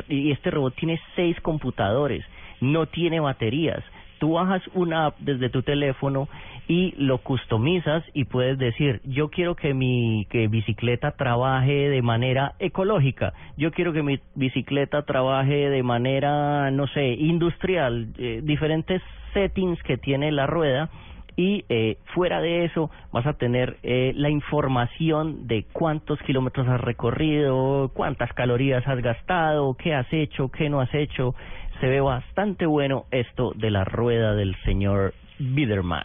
[0.09, 2.25] y este robot tiene seis computadores,
[2.61, 3.83] no tiene baterías.
[4.23, 6.29] Tú bajas una app desde tu teléfono
[6.69, 13.33] y lo customizas y puedes decir, yo quiero que mi bicicleta trabaje de manera ecológica,
[13.57, 19.03] yo quiero que mi bicicleta trabaje de manera, no sé, industrial, eh, diferentes
[19.35, 20.89] settings que tiene la rueda
[21.37, 26.81] y eh, fuera de eso vas a tener eh, la información de cuántos kilómetros has
[26.81, 31.35] recorrido, cuántas calorías has gastado, qué has hecho, qué no has hecho.
[31.83, 36.05] Se ve bastante bueno esto de la rueda del señor Biderman.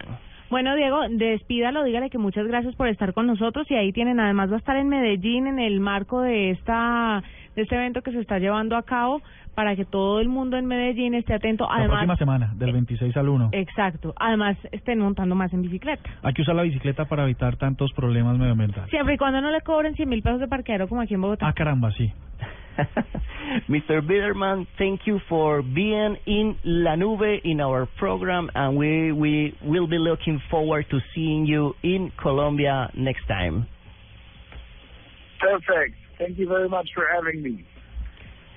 [0.49, 4.49] Bueno, Diego, despídalo, dígale que muchas gracias por estar con nosotros y ahí tienen, además
[4.49, 7.21] va a estar en Medellín en el marco de esta
[7.55, 9.21] de este evento que se está llevando a cabo
[9.53, 11.67] para que todo el mundo en Medellín esté atento.
[11.69, 13.49] la Además, próxima semana, del 26 al 1.
[13.51, 14.15] exacto.
[14.17, 16.09] Además, estén montando más en bicicleta.
[16.23, 18.89] Hay que usar la bicicleta para evitar tantos problemas medioambientales.
[18.89, 21.47] Siempre y cuando no le cobren 100 mil pesos de parqueadero como aquí en Bogotá.
[21.47, 22.11] Ah, caramba, sí.
[23.69, 24.01] Mr.
[24.01, 29.87] Biderman, thank you for being in La Nube in our program, and we we will
[29.87, 33.67] be looking forward to seeing you in Colombia next time.
[35.39, 35.95] Perfect.
[36.17, 37.65] Thank you very much for having me.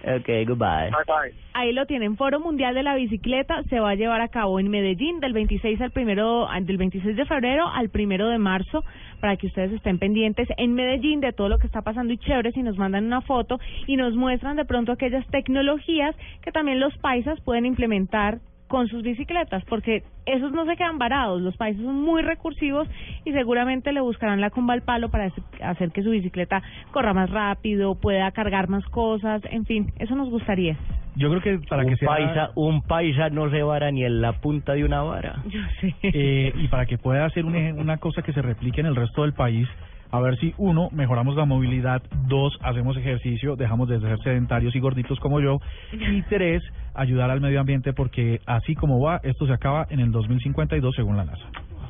[0.03, 0.91] Okay, goodbye.
[0.91, 1.35] Bye bye.
[1.53, 2.17] Ahí lo tienen.
[2.17, 5.81] Foro Mundial de la Bicicleta se va a llevar a cabo en Medellín del 26
[5.81, 8.83] al primero, del 26 de febrero al primero de marzo
[9.21, 12.53] para que ustedes estén pendientes en Medellín de todo lo que está pasando y chévere
[12.53, 16.97] si nos mandan una foto y nos muestran de pronto aquellas tecnologías que también los
[16.99, 18.39] paisas pueden implementar
[18.71, 22.89] con sus bicicletas, porque esos no se quedan varados, los países son muy recursivos
[23.25, 27.13] y seguramente le buscarán la comba al palo para hacer- hacer que su bicicleta corra
[27.13, 30.77] más rápido, pueda cargar más cosas, en fin, eso nos gustaría.
[31.17, 34.21] Yo creo que para que un sea paisa, un paisa no se vara ni en
[34.23, 35.43] la punta de una vara.
[35.49, 35.93] Yo sé.
[36.05, 38.95] eh, y para que pueda ser un eje- una cosa que se replique en el
[38.95, 39.69] resto del país,
[40.11, 44.81] a ver si uno mejoramos la movilidad, dos hacemos ejercicio, dejamos de ser sedentarios y
[44.81, 45.61] gorditos como yo,
[45.93, 46.63] y tres
[46.95, 51.17] ayudar al medio ambiente porque así como va esto se acaba en el 2052 según
[51.17, 51.45] la NASA.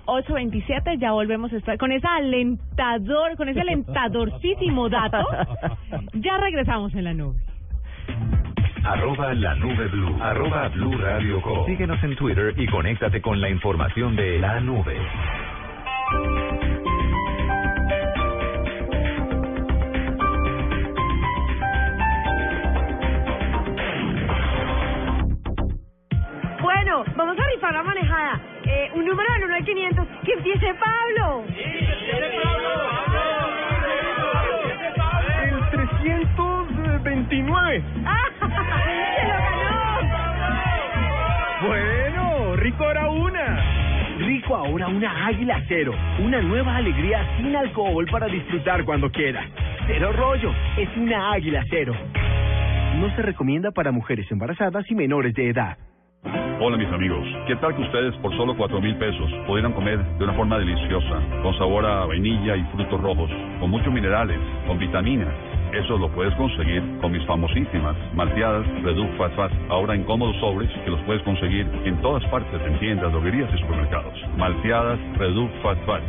[0.07, 5.19] 827, ya volvemos a estar con ese alentador, con ese alentadorcísimo dato.
[6.15, 7.39] Ya regresamos en la nube.
[8.85, 10.17] Arroba la nube blue.
[10.21, 11.67] Arroba blue radio com.
[11.67, 14.97] Síguenos en Twitter y conéctate con la información de la nube.
[26.91, 28.41] Bueno, vamos a rifar la manejada.
[28.65, 30.09] Eh, un número del 1 al 500.
[30.25, 31.45] ¡Que empiece Pablo!
[35.41, 37.85] El 329.
[38.05, 38.29] ¡Ah!
[39.15, 40.01] ¡Se lo ganó!
[41.69, 43.63] Bueno, rico ahora una.
[44.19, 45.95] Rico ahora una águila cero.
[46.19, 49.49] Una nueva alegría sin alcohol para disfrutar cuando quiera.
[49.87, 50.53] Cero rollo.
[50.77, 51.95] Es una águila cero.
[52.97, 55.79] No se recomienda para mujeres embarazadas y menores de edad.
[56.23, 60.25] Hola mis amigos, ¿qué tal que ustedes por solo cuatro mil pesos pudieran comer de
[60.25, 65.33] una forma deliciosa, con sabor a vainilla y frutos rojos, con muchos minerales, con vitaminas?
[65.73, 70.71] Eso lo puedes conseguir con mis famosísimas malteadas Reduc Fast Fast, ahora en cómodos sobres
[70.85, 74.13] que los puedes conseguir en todas partes, en tiendas, droguerías y supermercados.
[74.37, 76.05] Malteadas Reduc Fast Fast.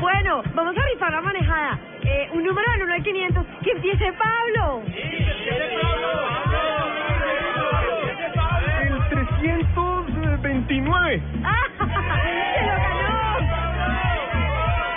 [0.00, 1.78] Bueno, vamos a rifar la manejada.
[2.04, 3.46] Eh, un número del 1 al 500.
[3.62, 4.82] ¡Que empiece Pablo!
[4.86, 6.31] El
[10.80, 11.22] 329.
[11.44, 11.68] ¡Ah!
[12.54, 13.92] ¡Se lo ganó!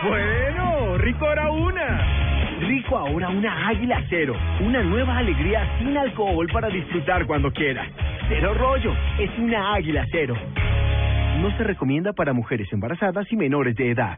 [0.09, 2.59] Bueno, rico ahora una.
[2.61, 4.35] Rico ahora una águila cero.
[4.61, 7.85] Una nueva alegría sin alcohol para disfrutar cuando quiera.
[8.29, 8.93] Cero rollo.
[9.19, 10.35] Es una águila cero.
[11.41, 14.17] No se recomienda para mujeres embarazadas y menores de edad.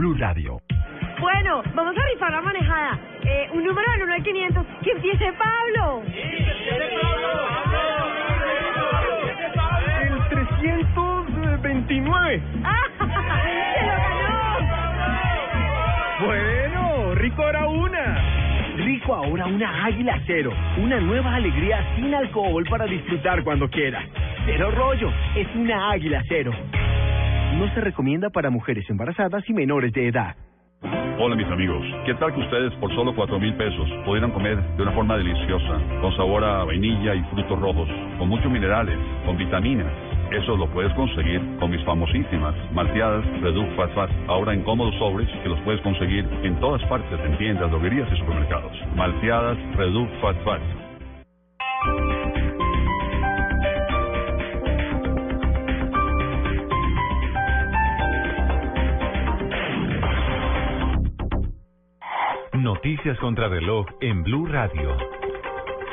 [0.00, 0.56] Blue Radio.
[1.20, 2.98] Bueno, vamos a rifar la manejada.
[3.22, 4.66] Eh, un número del 1 al 500.
[4.82, 6.02] ¡Que empiece Pablo!
[10.00, 12.42] El 329.
[12.64, 12.86] ¡Ah!
[13.74, 14.58] ¡Se lo ganó!
[16.24, 18.22] Bueno, rico ahora una.
[18.76, 20.50] Rico ahora una águila cero.
[20.78, 24.02] Una nueva alegría sin alcohol para disfrutar cuando quiera.
[24.46, 25.12] Cero rollo.
[25.36, 26.52] Es una águila cero.
[27.52, 30.36] No se recomienda para mujeres embarazadas y menores de edad.
[31.18, 34.82] Hola mis amigos, ¿qué tal que ustedes por solo cuatro mil pesos pudieran comer de
[34.82, 39.92] una forma deliciosa, con sabor a vainilla y frutos rojos, con muchos minerales, con vitaminas?
[40.30, 45.28] Eso lo puedes conseguir con mis famosísimas malteadas Reduc Fast Fast, ahora en cómodos sobres
[45.42, 48.72] que los puedes conseguir en todas partes, en tiendas, droguerías y supermercados.
[48.96, 52.09] Malteadas Reduc Fast Fast.
[63.00, 64.94] Noticias contra reloj en Blue Radio.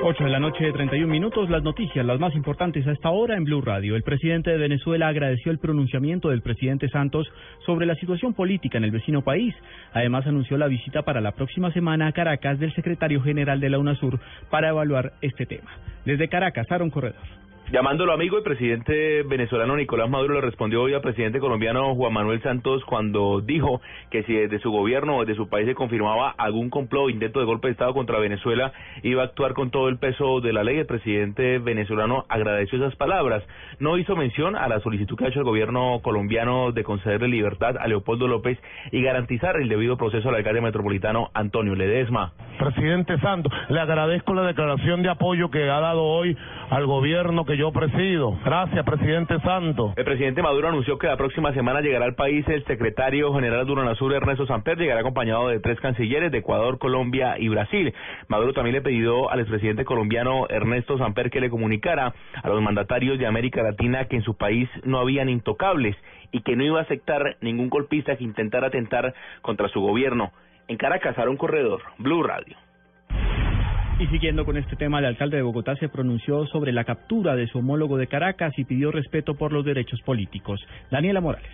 [0.04, 1.50] 8 de la noche, 31 minutos.
[1.50, 3.96] Las noticias, las más importantes a esta hora en Blue Radio.
[3.96, 7.26] El presidente de Venezuela agradeció el pronunciamiento del presidente Santos
[7.66, 9.56] sobre la situación política en el vecino país.
[9.94, 13.80] Además, anunció la visita para la próxima semana a Caracas del secretario general de la
[13.80, 15.72] UNASUR para evaluar este tema.
[16.04, 17.24] Desde Caracas, Aaron Corredor.
[17.70, 22.42] Llamándolo amigo, el presidente venezolano Nicolás Maduro le respondió hoy al presidente colombiano Juan Manuel
[22.42, 26.70] Santos cuando dijo que si desde su gobierno o desde su país se confirmaba algún
[26.70, 28.72] complot o intento de golpe de Estado contra Venezuela,
[29.04, 30.78] iba a actuar con todo el peso de la ley.
[30.78, 33.44] El presidente venezolano agradeció esas palabras.
[33.80, 37.76] No hizo mención a la solicitud que ha hecho el gobierno colombiano de concederle libertad
[37.78, 38.58] a Leopoldo López
[38.94, 42.32] y garantizar el debido proceso al alcalde metropolitano Antonio Ledesma.
[42.58, 46.38] Presidente Santos, le agradezco la declaración de apoyo que ha dado hoy
[46.70, 48.38] al gobierno que yo presido.
[48.46, 49.94] Gracias, presidente Santos.
[49.96, 53.72] El presidente Maduro anunció que la próxima semana llegará al país el secretario general de
[53.72, 57.94] UNASUR, Ernesto Samper, llegará acompañado de tres cancilleres de Ecuador, Colombia y Brasil.
[58.28, 63.18] Maduro también le pidió al expresidente colombiano Ernesto Samper que le comunicara a los mandatarios
[63.18, 65.96] de América Latina que en su país no habían intocables
[66.32, 70.32] y que no iba a aceptar ningún golpista que intentara atentar contra su gobierno.
[70.68, 72.56] En Caracas, un corredor, Blue Radio.
[74.00, 77.48] Y siguiendo con este tema, el alcalde de Bogotá se pronunció sobre la captura de
[77.48, 80.62] su homólogo de Caracas y pidió respeto por los derechos políticos.
[80.92, 81.50] Daniela Morales.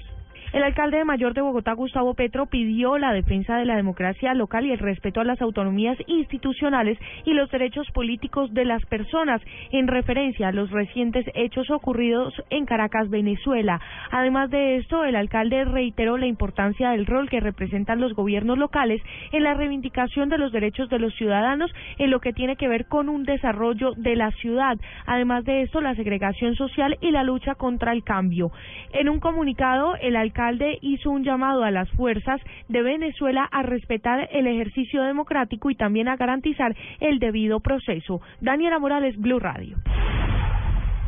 [0.53, 4.67] El alcalde de mayor de Bogotá, Gustavo Petro, pidió la defensa de la democracia local
[4.67, 9.87] y el respeto a las autonomías institucionales y los derechos políticos de las personas, en
[9.87, 13.81] referencia a los recientes hechos ocurridos en Caracas, Venezuela.
[14.11, 19.01] Además de esto, el alcalde reiteró la importancia del rol que representan los gobiernos locales
[19.31, 22.85] en la reivindicación de los derechos de los ciudadanos en lo que tiene que ver
[22.85, 24.77] con un desarrollo de la ciudad.
[25.07, 28.51] Además de esto, la segregación social y la lucha contra el cambio.
[28.91, 33.63] En un comunicado, el alcalde alcalde hizo un llamado a las fuerzas de Venezuela a
[33.63, 38.21] respetar el ejercicio democrático y también a garantizar el debido proceso.
[38.41, 39.77] Daniela Morales, Blue Radio.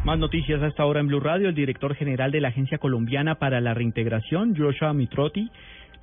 [0.06, 1.50] Más noticias hasta ahora en Blue Radio.
[1.50, 5.50] El director general de la Agencia Colombiana para la Reintegración, Joshua Mitrotti,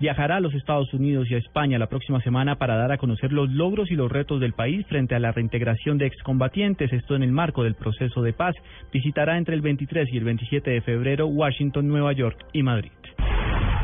[0.00, 3.32] viajará a los Estados Unidos y a España la próxima semana para dar a conocer
[3.32, 7.22] los logros y los retos del país frente a la reintegración de excombatientes, esto en
[7.22, 8.54] el marco del proceso de paz.
[8.92, 12.92] Visitará entre el 23 y el 27 de febrero Washington, Nueva York y Madrid.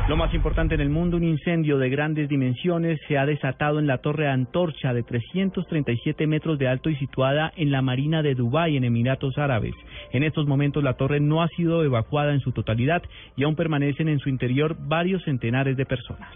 [0.09, 3.85] Lo más importante en el mundo, un incendio de grandes dimensiones se ha desatado en
[3.85, 8.75] la Torre Antorcha de 337 metros de alto y situada en la Marina de Dubái,
[8.75, 9.75] en Emiratos Árabes.
[10.11, 13.03] En estos momentos la torre no ha sido evacuada en su totalidad
[13.35, 16.33] y aún permanecen en su interior varios centenares de personas.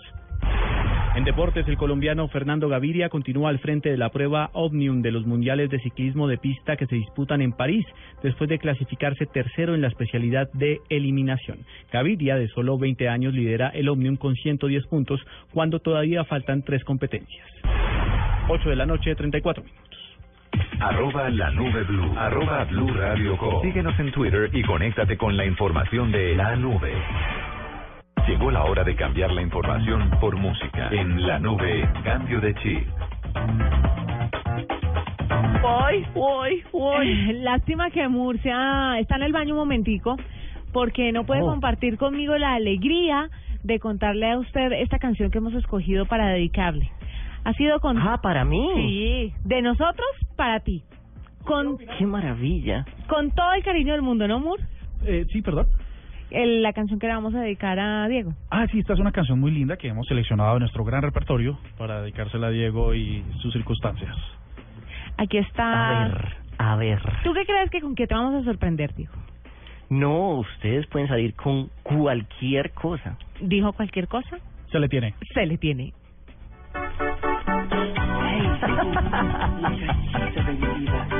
[1.16, 5.28] En deportes, el colombiano Fernando Gaviria continúa al frente de la prueba Omnium de los
[5.28, 7.86] mundiales de ciclismo de pista que se disputan en París,
[8.24, 11.60] después de clasificarse tercero en la especialidad de eliminación.
[11.92, 15.22] Gaviria, de solo 20 años, lidera el Omnium con 110 puntos,
[15.54, 17.48] cuando todavía faltan tres competencias.
[18.50, 20.00] 8 de la noche, 34 minutos.
[20.80, 22.14] Arroba la nube blue.
[22.18, 26.92] Arroba blue radio Síguenos en Twitter y conéctate con la información de la nube.
[28.28, 30.90] Llegó la hora de cambiar la información por música.
[30.92, 32.88] En la nube, cambio de chip.
[35.62, 37.34] Voy, voy, voy.
[37.42, 40.16] Lástima que Murcia está en el baño un momentico
[40.72, 41.48] porque no puede Oh.
[41.48, 43.30] compartir conmigo la alegría
[43.64, 46.90] de contarle a usted esta canción que hemos escogido para dedicarle.
[47.44, 47.98] Ha sido con...
[47.98, 48.70] Ah, para mí.
[48.76, 50.08] Sí, de nosotros
[50.38, 50.84] para ti.
[51.44, 52.86] Con, Qué maravilla.
[53.08, 54.60] con todo el cariño del mundo, ¿no, Mur?
[55.06, 55.68] Eh, sí, perdón.
[56.32, 58.34] El- la canción que le vamos a dedicar a Diego.
[58.50, 61.60] Ah, sí, esta es una canción muy linda que hemos seleccionado de nuestro gran repertorio
[61.78, 64.16] para dedicársela a Diego y sus circunstancias.
[65.18, 66.06] Aquí está...
[66.06, 67.02] A ver, a ver.
[67.24, 69.14] ¿Tú qué crees que con qué te vamos a sorprender, Diego?
[69.90, 73.16] No, ustedes pueden salir con cualquier cosa.
[73.40, 74.40] ¿Dijo cualquier cosa?
[74.72, 75.14] Se le tiene.
[75.34, 75.94] Se le tiene.
[80.34, 81.13] Me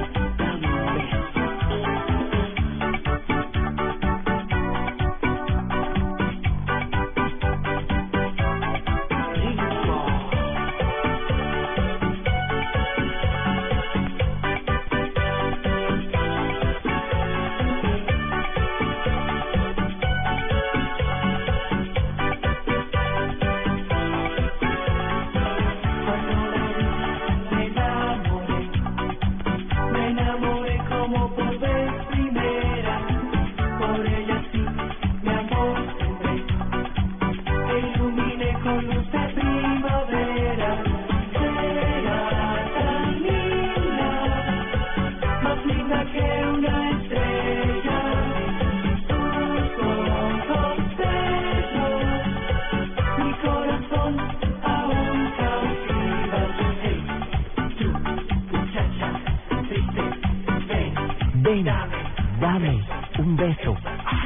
[63.68, 63.78] un beso,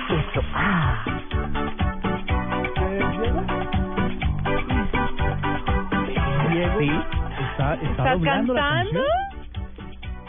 [0.09, 1.05] eso, ah.
[6.51, 6.89] Diego Sí.
[7.51, 9.03] está, está ¿Estás doblando cantando?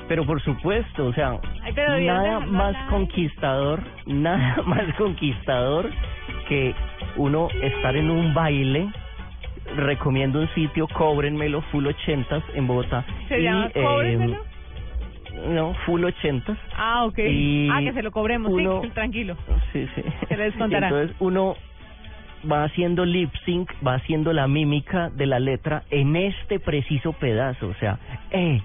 [0.09, 5.91] Pero por supuesto, o sea, Ay, pero debías nada más conquistador, nada más conquistador
[6.49, 6.75] que
[7.17, 8.89] uno estar en un baile.
[9.77, 13.05] Recomiendo un sitio, cóbrenmelo, full ochentas en Bogotá.
[13.29, 14.39] ¿Se Y, llama eh?
[15.49, 16.57] No, full ochentas.
[16.77, 17.19] Ah, ok.
[17.19, 19.37] y ah, que se lo cobremos, uno- sí, tranquilo.
[19.73, 20.03] Sí, sí.
[20.29, 20.89] Se les contará.
[20.89, 21.55] Entonces uno
[22.51, 27.69] va haciendo lip sync, va haciendo la mímica de la letra en este preciso pedazo.
[27.69, 27.99] O sea,
[28.31, 28.61] eh,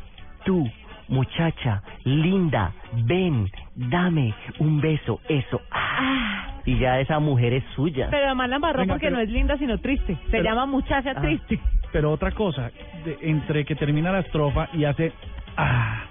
[0.46, 0.70] tú,
[1.08, 2.72] muchacha, linda,
[3.06, 5.62] ven, dame un beso, eso.
[5.72, 8.08] Ah, y ya esa mujer es suya.
[8.12, 10.16] Pero además la embarró porque pero- no es linda, sino triste.
[10.26, 11.22] Se Pero- llama muchacha Ah.
[11.22, 11.60] triste.
[11.92, 12.72] Pero otra cosa,
[13.06, 15.12] de- entre que termina la estrofa y hace...
[15.58, 16.04] Ah,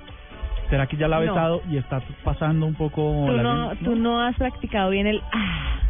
[0.73, 1.27] ¿Será que ya la ha No.
[1.35, 5.21] besado y está pasando un poco Tú la no, tú no has practicado bien el
[5.31, 5.81] ah.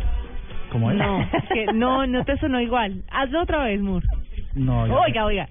[0.72, 0.96] ¿Cómo es?
[0.96, 3.04] No, es que no, no te sonó igual.
[3.12, 4.04] Hazlo otra vez, Moore.
[4.56, 5.48] No, ya- Oiga, oiga.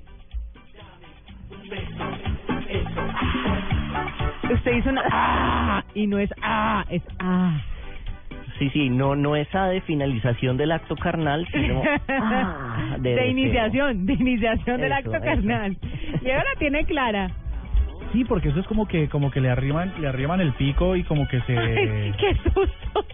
[4.53, 7.57] Usted hizo una ah y no es ah, es ah.
[8.59, 14.13] Sí, sí, no, no esa de finalización del acto carnal, sino ah, de, iniciación, de
[14.13, 15.23] iniciación del acto eso.
[15.23, 15.77] carnal.
[16.21, 17.29] Y ahora tiene clara.
[18.11, 21.03] Sí, porque eso es como que como que le arriman le arriman el pico y
[21.03, 23.05] como que se Ay, qué susto.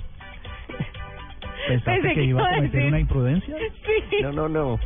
[1.67, 3.55] pensaste pensé que que iba a cometer decir- una imprudencia.
[4.09, 4.17] Sí.
[4.23, 4.79] No, no, no.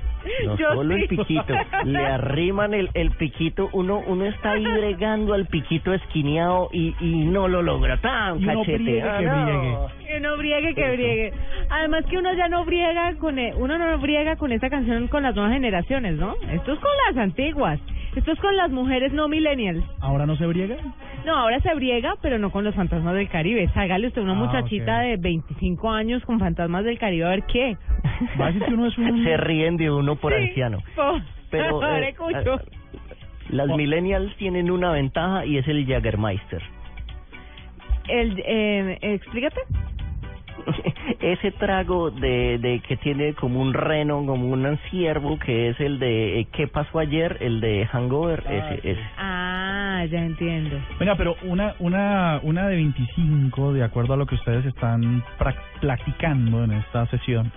[0.45, 1.01] No Yo solo sí.
[1.01, 1.53] el piquito.
[1.85, 3.69] Le arriman el, el piquito.
[3.73, 7.97] Uno uno está ahí bregando al piquito esquineado y, y no lo logra.
[8.01, 9.01] Tan Y uno cachete.
[9.01, 10.00] Ah, no.
[10.11, 10.91] Que no briegue, que Eso.
[10.93, 11.33] briegue.
[11.69, 15.23] Además que uno ya no briega con e- uno no briega con esta canción con
[15.23, 16.35] las nuevas generaciones, ¿no?
[16.51, 17.79] Esto es con las antiguas.
[18.13, 19.85] Esto es con las mujeres no millennials.
[20.01, 20.75] ¿Ahora no se briega?
[21.25, 23.69] No, ahora se briega, pero no con los fantasmas del Caribe.
[23.73, 25.03] Hágale usted una Ah, muchachita ok.
[25.03, 27.77] de 25 años con fantasmas del Caribe a ver qué.
[28.67, 29.23] Que uno es un...
[29.23, 30.79] Se ríen de uno por Sí, anciano.
[30.93, 32.13] po- Pero eh,
[33.49, 36.61] las millennials tienen una ventaja y es el Jaggermeister.
[38.09, 39.61] El, eh, explícate.
[41.19, 45.99] Ese trago de, de que tiene como un reno, como un ciervo, que es el
[45.99, 47.37] de eh, ¿Qué pasó ayer?
[47.41, 49.01] El de Hangover, ese, ese.
[49.17, 50.77] Ah, ya entiendo.
[50.99, 55.23] Venga, pero una una una de 25, de acuerdo a lo que ustedes están
[55.79, 57.51] practicando en esta sesión,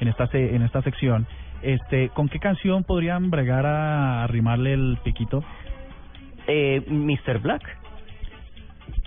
[0.00, 1.26] en esta se- en esta sección,
[1.62, 5.42] este, ¿con qué canción podrían bregar a arrimarle el piquito?
[6.46, 7.38] Eh, Mr.
[7.40, 7.62] Black.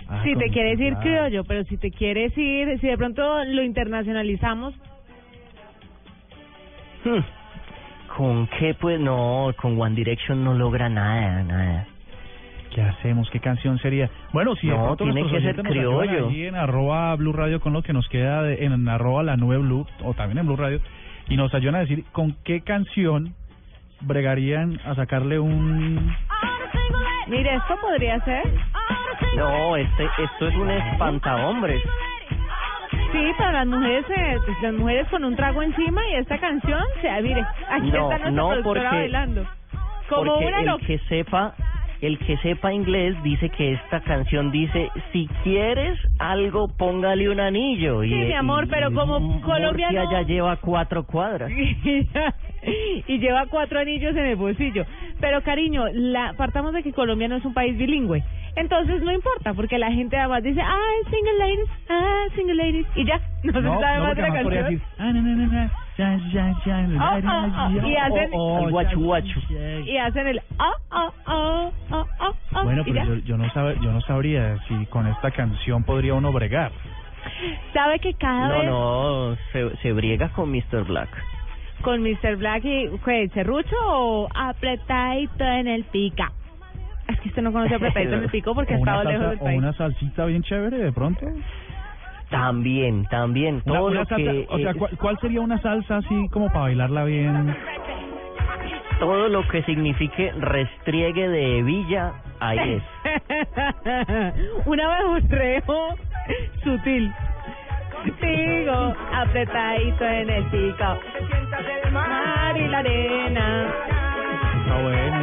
[0.08, 3.62] Ah, si te quieres ir criollo, pero si te quieres ir, si de pronto lo
[3.62, 4.74] internacionalizamos,
[7.04, 7.20] Hmm.
[8.16, 8.98] ¿Con qué pues?
[8.98, 11.86] No, con One Direction no logra nada, nada.
[12.74, 13.30] ¿Qué hacemos?
[13.30, 14.10] ¿Qué canción sería?
[14.32, 16.28] Bueno, si de No, pronto tiene que ser criollo.
[16.30, 19.86] en arroba Blue Radio con lo que nos queda de- en arroba la nube Blue
[20.02, 20.80] o también en Blue Radio
[21.28, 23.34] y nos ayudan a decir con qué canción
[24.00, 26.14] bregarían a sacarle un
[27.28, 28.42] mire, esto podría ser.
[29.36, 31.82] No, este, esto es un espantahombres.
[33.12, 36.80] Sí, para las mujeres, eh, pues, las mujeres con un trago encima y esta canción,
[36.96, 39.46] o sea, mire, aquí No, está nuestra no, productora porque- bailando.
[40.08, 40.86] Como porque una el loca.
[40.86, 41.54] que sepa,
[42.00, 48.02] el que sepa inglés dice que esta canción dice, si quieres algo, póngale un anillo.
[48.02, 51.50] Sí, y, mi amor, y- pero como y Colombia Murcia no- ya lleva cuatro cuadras.
[53.08, 54.84] y lleva cuatro anillos en el bolsillo.
[55.20, 58.22] Pero cariño, la partamos de que Colombia no es un país bilingüe.
[58.56, 60.78] Entonces no importa, porque la gente además dice, ah,
[61.10, 64.32] single ladies, ah, single ladies, y ya, no, se No, sabe no, más de la
[64.32, 64.80] canción.
[65.98, 69.40] Ah, no, no, no, no, ya, ya, ya, Ah, ah, y hacen- Al guachu guachu.
[69.84, 73.76] Y hacen el, ah, ah, ah, ah, ah, ah, Bueno, pero yo, yo no sabe,
[73.82, 76.70] yo no sabría si con esta canción podría uno bregar.
[77.72, 80.84] Sabe que cada No, vez no, se, se briega con Mr.
[80.86, 81.08] Black.
[81.82, 82.36] con Mr.
[82.36, 86.32] Black y ¿qué, serrucho o apretadito en el pica.
[87.08, 89.38] Es que usted no conoce apretadito en el pico porque ha o estado lejos del
[89.40, 89.58] o país.
[89.58, 91.26] una salsita bien chévere de pronto.
[92.30, 93.62] También, también.
[93.64, 96.28] Una- Todo una lo salsa, que o sea, es- ¿cuál, cuál sería una salsa así
[96.30, 97.56] como para bailarla bien?
[98.98, 102.82] todo lo que signifique restriegue de hebilla, ahí es.
[104.66, 105.96] Un abejorreo
[106.64, 107.12] sutil.
[108.20, 110.98] Sigo apretadito en el pico.
[111.84, 113.66] el mar y la arena.
[114.64, 115.17] Está bueno.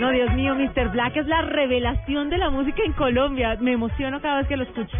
[0.00, 0.90] No, Dios mío, Mr.
[0.90, 3.56] Black es la revelación de la música en Colombia.
[3.60, 4.96] Me emociono cada vez que lo escucho.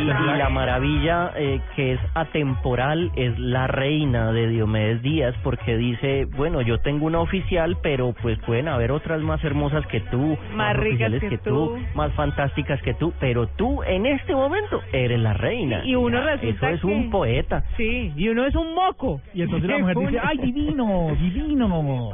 [0.00, 6.24] Y la maravilla eh, que es atemporal es la reina de Diomedes Díaz, porque dice,
[6.36, 10.74] bueno, yo tengo una oficial, pero pues pueden haber otras más hermosas que tú, Más
[10.76, 11.76] ricas que tú.
[11.94, 15.84] más fantásticas que tú, pero tú en este momento eres la reina.
[15.84, 17.64] Y uno Ya, resulta Eso es que- un poeta.
[17.76, 19.20] Sí, y uno es un moco.
[19.34, 22.12] Y entonces la mujer dice, ¡ay, divino, divino!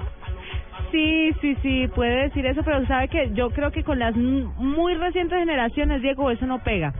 [0.90, 4.94] Sí, sí, sí, puede decir eso, pero sabe que yo creo que con las muy
[4.94, 6.92] recientes generaciones, Diego, eso no pega.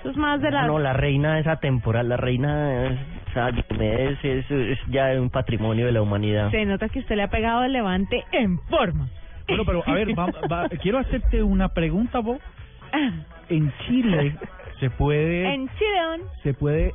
[0.00, 0.66] Eso es más de las...
[0.66, 2.98] No, la reina es atemporal, la reina es,
[3.28, 6.50] o sea, Diomedes es, es ya un patrimonio de la humanidad.
[6.50, 9.08] Se nota que usted le ha pegado el levante en forma.
[9.48, 12.38] Bueno, pero a ver, va- va- quiero hacerte una pregunta, vos.
[13.48, 14.36] En Chile
[14.80, 15.52] se puede...
[15.54, 16.94] En Chile, se puede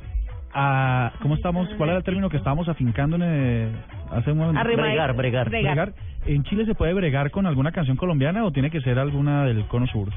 [0.54, 1.68] ah, ¿cómo estamos?
[1.76, 3.72] ¿Cuál era el término que estábamos afincando en el-
[4.12, 4.62] hace un momento?
[4.64, 5.48] Bregar, bregar.
[5.48, 5.92] bregar.
[6.26, 9.66] ¿En Chile se puede bregar con alguna canción colombiana o tiene que ser alguna del
[9.66, 10.08] Cono Sur?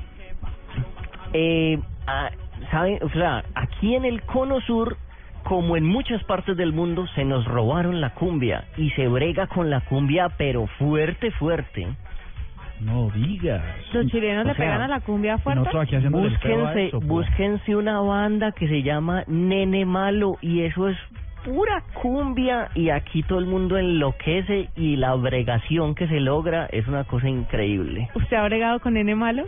[1.34, 2.30] Eh, ah,
[2.72, 3.00] ¿sabe?
[3.02, 4.98] O sea, aquí en el cono sur,
[5.44, 9.70] como en muchas partes del mundo, se nos robaron la cumbia y se brega con
[9.70, 11.88] la cumbia, pero fuerte, fuerte.
[12.82, 13.64] No digas.
[13.92, 15.70] Los chilenos O le sea, pegan a la cumbia fuerte.
[16.10, 20.98] Búsquense, búsquense una banda que se llama Nene Malo y eso es
[21.44, 26.88] pura cumbia y aquí todo el mundo enloquece y la bregación que se logra es
[26.88, 28.10] una cosa increíble.
[28.16, 29.46] ¿Usted ha bregado con nene malo?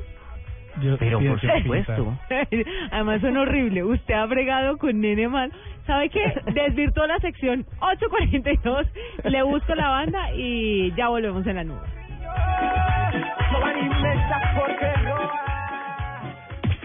[0.99, 2.17] Pero por supuesto.
[2.91, 3.83] Además son horrible.
[3.83, 5.53] Usted ha bregado con nene malo.
[5.85, 6.33] ¿Sabe qué?
[6.53, 8.87] Desvirtuó la sección 842.
[9.25, 11.81] Le busco la banda y ya volvemos en la nube.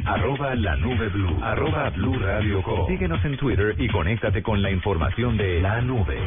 [0.06, 1.38] Arroba la nube blue.
[1.42, 2.86] Arroba blue radio com.
[2.86, 6.18] Síguenos en Twitter y conéctate con la información de la nube.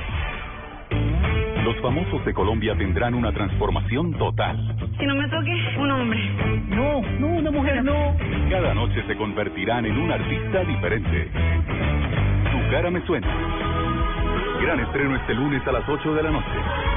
[1.63, 4.75] Los famosos de Colombia tendrán una transformación total.
[4.97, 6.19] Que no me toque un hombre.
[6.69, 8.15] No, no, una mujer no.
[8.49, 11.29] Cada noche se convertirán en un artista diferente.
[12.51, 13.27] Tu cara me suena.
[14.61, 16.96] Gran estreno este lunes a las 8 de la noche.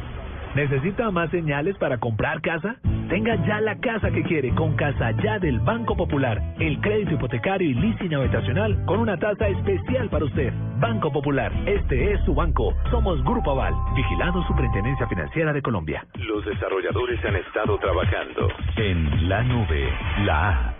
[0.55, 2.75] ¿Necesita más señales para comprar casa?
[3.07, 6.41] Tenga ya la casa que quiere con Casa Ya del Banco Popular.
[6.59, 10.51] El crédito hipotecario y leasing habitacional con una tasa especial para usted.
[10.79, 12.73] Banco Popular, este es su banco.
[12.89, 16.05] Somos Grupo Aval, vigilado Superintendencia Financiera de Colombia.
[16.15, 19.89] Los desarrolladores han estado trabajando en la nube,
[20.25, 20.75] la A.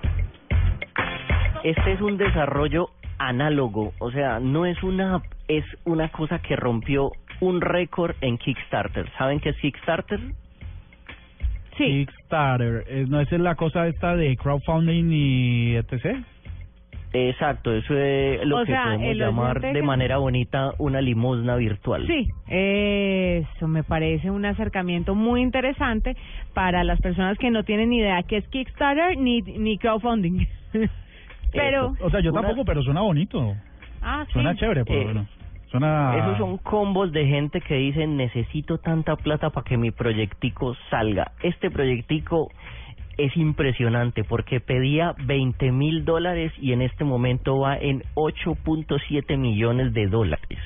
[1.64, 6.56] Este es un desarrollo análogo, o sea, no es una app, es una cosa que
[6.56, 7.12] rompió
[7.42, 9.10] un récord en Kickstarter.
[9.18, 10.20] ¿Saben qué es Kickstarter?
[11.78, 12.06] Sí.
[12.06, 12.84] Kickstarter.
[12.88, 16.24] eh, ¿No esa es la cosa esta de crowdfunding y etc.?
[17.14, 21.58] Exacto, eso es lo O que sea, podemos llamar de que- manera bonita una limosna
[21.58, 22.08] virtual.
[22.08, 26.16] Sí, eso me parece un acercamiento muy interesante
[26.54, 30.46] para las personas que no tienen ni idea qué es Kickstarter ni, ni crowdfunding.
[31.52, 33.56] Pero, O sea, yo Una- tampoco, pero suena bonito.
[34.02, 34.32] ah, sí.
[34.32, 35.28] Suena chévere, por lo Eh, menos.
[35.72, 36.18] Suena...
[36.18, 41.32] Esos son combos de gente que dicen necesito tanta plata para que mi proyectico salga.
[41.42, 42.50] Este proyectico
[43.18, 49.94] es impresionante porque pedía 20 mil dólares y en este momento va en 8.7 millones
[49.94, 50.60] de dólares.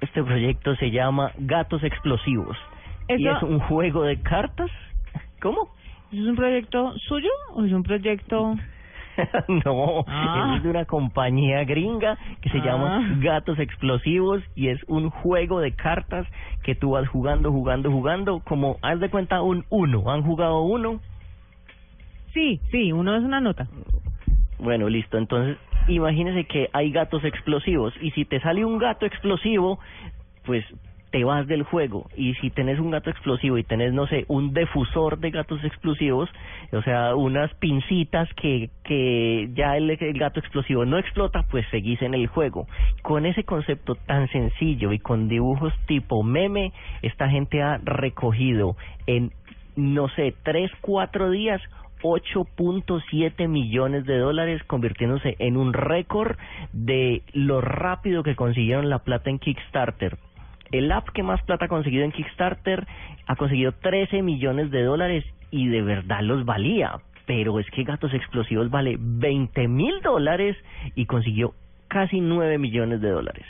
[0.00, 2.56] Este proyecto se llama Gatos Explosivos
[3.08, 4.70] y es un juego de cartas.
[5.40, 5.68] ¿Cómo?
[6.12, 8.54] ¿Es un proyecto suyo o es un proyecto...?
[9.64, 10.54] no, Ah.
[10.56, 12.64] es de una compañía gringa que se Ah.
[12.64, 16.26] llama Gatos Explosivos y es un juego de cartas
[16.62, 20.10] que tú vas jugando, jugando, jugando, como haz de cuenta un uno.
[20.10, 21.00] ¿Han jugado uno?
[22.32, 23.68] Sí, sí, uno es una nota.
[24.58, 25.18] Bueno, listo.
[25.18, 25.58] Entonces,
[25.88, 29.78] imagínese que hay gatos explosivos y si te sale un gato explosivo,
[30.44, 30.64] pues
[31.12, 32.08] te vas del juego.
[32.16, 36.28] Y si tenés un gato explosivo y tenés, no sé, un defusor de gatos explosivos,
[36.72, 42.14] o sea, unas pincitas que, que ya el gato explosivo no explota, pues seguís en
[42.14, 42.66] el juego.
[43.02, 49.32] Con ese concepto tan sencillo y con dibujos tipo meme, esta gente ha recogido en,
[49.76, 51.60] no sé, tres, cuatro días
[52.02, 56.36] 8.7 millones de dólares, convirtiéndose en un récord
[56.72, 60.18] de lo rápido que consiguieron la plata en Kickstarter.
[60.72, 62.86] El app que más plata ha conseguido en Kickstarter
[63.26, 66.94] ha conseguido 13 millones de dólares y de verdad los valía.
[67.26, 70.56] Pero es que Gatos Explosivos vale 20 mil dólares
[70.96, 71.54] y consiguió
[71.88, 73.44] casi 9 millones de dólares.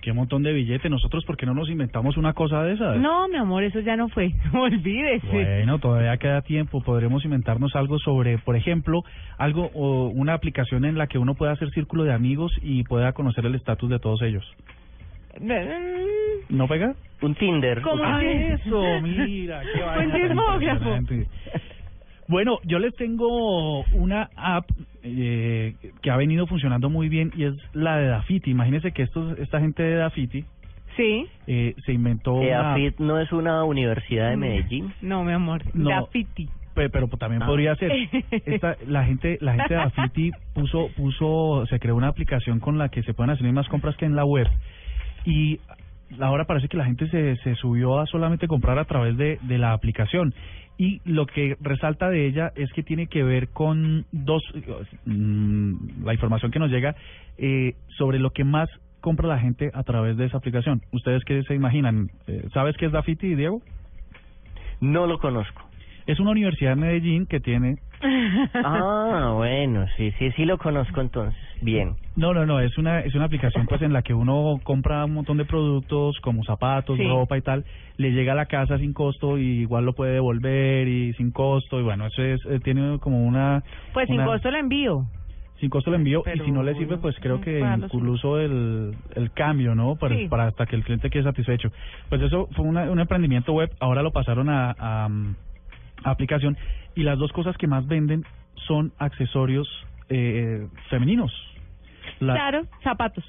[0.00, 0.90] Qué montón de billetes.
[0.90, 2.98] Nosotros, ¿por qué no nos inventamos una cosa de esas?
[2.98, 4.32] No, mi amor, eso ya no fue.
[4.52, 5.26] Olvídese.
[5.26, 6.80] Bueno, todavía queda tiempo.
[6.82, 9.02] Podremos inventarnos algo sobre, por ejemplo,
[9.38, 13.12] algo o una aplicación en la que uno pueda hacer círculo de amigos y pueda
[13.12, 14.44] conocer el estatus de todos ellos.
[16.48, 16.94] ¿No pega?
[17.22, 17.82] Un Tinder.
[17.82, 21.26] ¿Cómo Ah, que- eso, mira, qué Un.
[22.28, 24.66] Bueno, yo les tengo una app
[25.02, 28.50] eh, que ha venido funcionando muy bien y es la de Dafiti.
[28.50, 30.44] Imagínense que estos, esta gente de Dafiti
[30.96, 31.26] Sí.
[31.46, 32.60] eh, se inventó Eh, una
[32.98, 34.40] no es una universidad de Mm.
[34.40, 34.92] Medellín.
[35.00, 35.62] No, mi amor.
[35.74, 35.88] No.
[35.88, 36.48] Graffiti.
[36.74, 37.46] Pe- pero también Ah.
[37.46, 37.90] podría ser
[38.46, 42.90] esta, la gente la gente de Afiti puso puso se creó una aplicación con la
[42.90, 44.46] que se pueden hacer más compras que en la web
[45.24, 45.60] y
[46.20, 49.58] ahora parece que la gente se, se subió a solamente comprar a través de, de
[49.58, 50.34] la aplicación.
[50.78, 54.42] Y lo que resalta de ella es que tiene que ver con dos
[55.04, 56.94] mm, la información que nos llega
[57.36, 58.68] eh, sobre lo que más
[59.00, 60.82] compra la gente a través de esa aplicación.
[60.92, 63.60] Ustedes qué se imaginan Eh, sabes qué es Dafiti Diego
[64.80, 65.62] No lo conozco.
[66.06, 71.38] es una universidad en Medellín que tiene Ah, bueno, sí, sí, sí lo conozco entonces.
[71.60, 71.94] Bien.
[72.16, 75.14] No, no, no, es una es una aplicación pues en la que uno compra un
[75.14, 77.06] montón de productos como zapatos, Sí.
[77.06, 77.64] ropa y tal,
[77.96, 81.78] le llega a la casa sin costo y igual lo puede devolver y sin costo
[81.80, 85.04] y bueno, eso es eh, tiene como una Pues sin una- costo el envío.
[85.60, 88.38] sin costo el envío y si no le sirve pues creo que para los- incluso
[88.40, 89.96] el, el cambio, ¿no?
[89.96, 90.28] Para, Sí.
[90.28, 91.70] para hasta que el cliente quede satisfecho.
[92.08, 95.34] Pues eso fue una- un emprendimiento web, ahora lo pasaron a, a, mm,
[96.04, 96.56] a aplicación
[96.98, 98.24] y las dos cosas que más venden
[98.66, 99.68] son accesorios
[100.08, 101.32] eh, femeninos.
[102.18, 103.24] La- Claro, zapatos.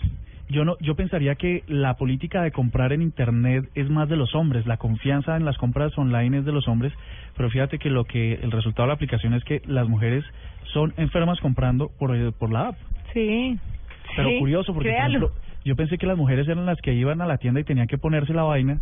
[0.50, 4.34] yo no, yo pensaría que la política de comprar en internet es más de los
[4.34, 6.92] hombres, la confianza en las compras online es de los hombres,
[7.38, 10.26] pero fíjate que lo que el resultado de la aplicación es que las mujeres
[10.74, 12.76] son enfermas comprando por eh, por la app.
[13.14, 13.56] Sí.
[14.16, 15.32] Pero Sí, curioso porque por ejemplo,
[15.64, 18.00] yo pensé que las mujeres eran las que iban a la tienda y tenían que
[18.00, 18.80] ponerse la vaina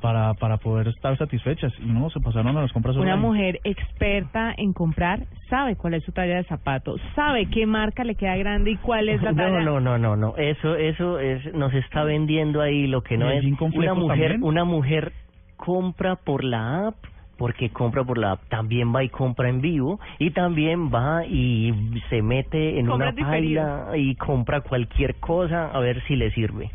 [0.00, 3.26] para para poder estar satisfechas y no se pasaron a las compras Una online.
[3.28, 8.14] mujer experta en comprar sabe cuál es su talla de zapato, sabe qué marca le
[8.14, 9.60] queda grande y cuál es la talla.
[9.60, 10.36] No, no, no, no, no.
[10.36, 13.60] Eso, eso es, nos está vendiendo ahí lo que no ¿Y el es.
[13.60, 14.42] Una mujer, también?
[14.44, 15.12] una mujer
[15.56, 16.94] compra por la app
[17.36, 21.72] porque compra por la app, también va y compra en vivo y también va y
[22.10, 23.62] se mete en Compra una diferido.
[23.62, 26.70] paila y compra cualquier cosa a ver si le sirve.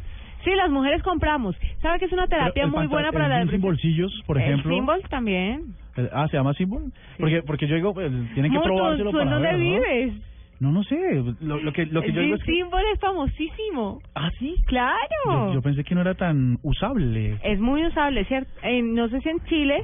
[0.45, 1.55] Sí, las mujeres compramos.
[1.81, 3.61] ¿Sabe que es una Pero terapia el muy pantal- buena el para la jean sin
[3.61, 4.71] bolsillos, por ejemplo.
[4.71, 5.63] El símbolo también.
[5.97, 6.85] El- ah, se llama símbolo.
[7.19, 9.59] Porque porque yo digo, pues, tienen que Amor, ¿tú- probárselo ¿tú en para dónde ver,
[9.59, 9.65] ¿no?
[9.81, 10.13] vives?
[10.61, 10.95] No, no sé.
[11.41, 14.01] Lo, lo que lo que el yo digo es que símbolo es famosísimo.
[14.15, 14.55] Ah, sí.
[14.67, 14.95] Claro.
[15.25, 17.37] yo, yo pensé que no era tan usable.
[17.43, 18.49] Es muy usable, ¿cierto?
[18.63, 19.83] Eh, no sé si en Chile,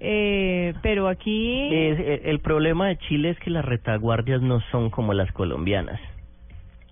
[0.00, 1.72] eh, pero aquí...
[1.74, 6.00] Es- eh, el problema de Chile es que las retaguardias no son como las colombianas.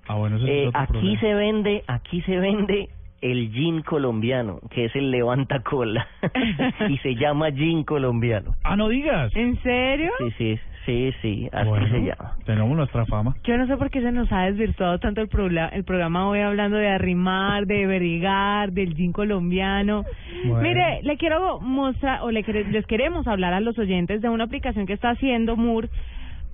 [0.07, 1.21] Ah, bueno, eso Eh, es otro aquí problema.
[1.21, 2.89] se vende, aquí se vende
[3.21, 6.07] el gin colombiano, que es el levanta cola,
[6.89, 8.55] y se llama gin colombiano.
[8.63, 9.35] Ah, no digas.
[9.35, 10.11] ¿En serio?
[10.19, 12.37] Sí, sí, sí, sí, así Bueno, se llama.
[12.47, 13.35] Tenemos nuestra fama.
[13.45, 16.41] Yo no sé por qué se nos ha desvirtuado tanto el, programa, el programa hoy
[16.41, 20.05] hablando de arrimar, de verigar, del gin colombiano.
[20.47, 20.63] Bueno.
[20.63, 24.45] Mire, le quiero mostrar, o le quere- les queremos hablar a los oyentes de una
[24.45, 25.89] aplicación que está haciendo Moore,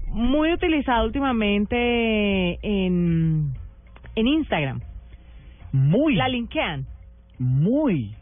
[0.09, 3.53] muy utilizada últimamente en,
[4.17, 4.81] en Instagram.
[5.75, 6.15] Muy.
[6.15, 6.87] La linkean.
[7.41, 8.15] Muy.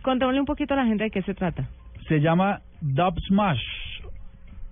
[0.00, 1.68] Contémosle un poquito a la gente de qué se trata.
[2.08, 3.60] Se llama Dub Smash.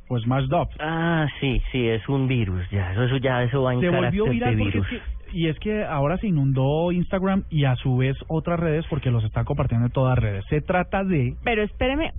[0.09, 0.69] O Smash Dub.
[0.81, 4.21] Ah, sí, sí, es un virus, ya, eso, eso ya, eso va en Se carácter
[4.21, 4.93] volvió de viral porque virus.
[4.93, 8.87] es que, y es que ahora se inundó Instagram y a su vez otras redes
[8.89, 10.45] porque los está compartiendo en todas redes.
[10.49, 11.35] Se trata de...
[11.45, 12.13] Pero espéreme,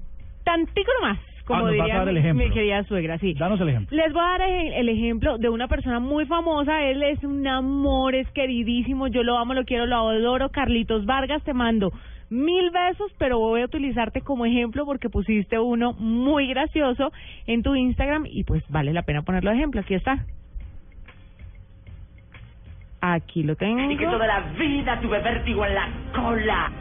[0.43, 3.33] tantico nomás, como Ah, nos vas a diría mi querida suegra, sí.
[3.33, 3.95] Danos el ejemplo.
[3.95, 6.83] Les voy a dar el, el ejemplo de una persona muy famosa.
[6.83, 9.07] Él es un amor, es queridísimo.
[9.07, 10.49] Yo lo amo, lo quiero, lo adoro.
[10.49, 11.91] Carlitos Vargas, te mando
[12.29, 17.11] mil besos, pero voy a utilizarte como ejemplo porque pusiste uno muy gracioso
[17.45, 19.81] en tu Instagram y pues vale la pena ponerlo de ejemplo.
[19.81, 20.25] Aquí está.
[23.01, 23.91] Aquí lo tengo.
[23.91, 26.71] Y que toda la vida tuve vértigo en la cola.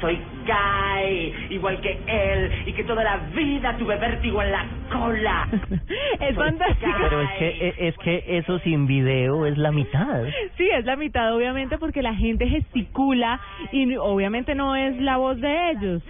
[0.00, 5.48] Soy gay, igual que él, y que toda la vida tuve vértigo en la cola.
[6.20, 6.92] es Soy fantástico.
[7.00, 10.22] Pero es que, e- es que eso sin video es la mitad.
[10.56, 13.40] Sí, es la mitad, obviamente, porque la gente gesticula
[13.72, 16.02] y obviamente no es la voz de ellos.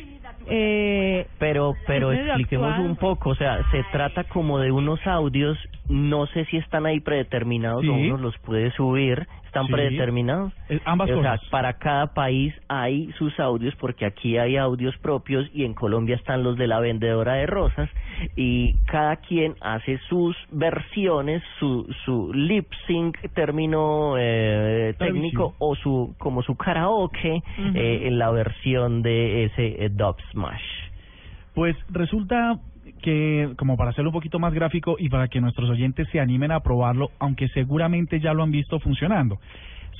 [0.50, 5.58] Eh, Pero, pero expliquemos un poco, o sea, se trata como de unos audios
[5.88, 7.88] no sé si están ahí predeterminados Sí.
[7.88, 9.26] o uno los puede subir.
[9.46, 9.72] ¿Están Sí.
[9.72, 10.52] predeterminados?
[10.68, 11.48] Eh, ambas o sea, cosas.
[11.48, 16.42] para cada país hay sus audios, porque aquí hay audios propios y en Colombia están
[16.42, 17.88] los de la vendedora de rosas,
[18.36, 26.14] y cada quien hace sus versiones, su, su lip sync, término eh, técnico, o su
[26.18, 27.42] como su karaoke
[27.74, 30.62] eh, en la versión de ese eh, Dub Smash.
[31.54, 32.58] Pues resulta
[32.98, 36.52] que, como para hacerlo un poquito más gráfico y para que nuestros oyentes se animen
[36.52, 39.38] a probarlo, aunque seguramente ya lo han visto funcionando.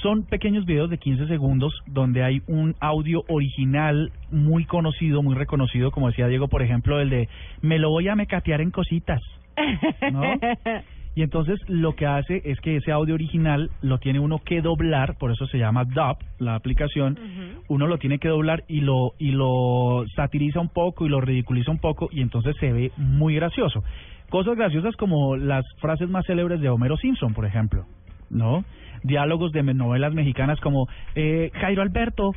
[0.03, 5.91] Son pequeños videos de 15 segundos donde hay un audio original muy conocido, muy reconocido,
[5.91, 7.29] como decía Diego, por ejemplo, el de
[7.63, 9.21] me lo voy a mecatear en cositas.
[10.13, 10.23] ¿no?
[11.15, 15.17] Y entonces lo que hace es que ese audio original lo tiene uno que doblar,
[15.19, 17.19] por eso se llama dub, la aplicación.
[17.69, 21.71] Uno lo tiene que doblar y lo y lo satiriza un poco y lo ridiculiza
[21.71, 23.83] un poco y entonces se ve muy gracioso.
[24.31, 27.87] Cosas graciosas como las frases más célebres de Homero Simpson, por ejemplo,
[28.31, 28.65] ¿no?
[29.03, 32.33] Diálogos de novelas mexicanas como eh, Jairo Alberto,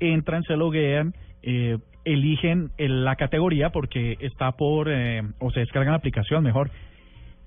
[0.00, 5.92] Entran, se loguean, eh, eligen el- la categoría porque está por, eh, o se descargan
[5.92, 6.70] la aplicación mejor.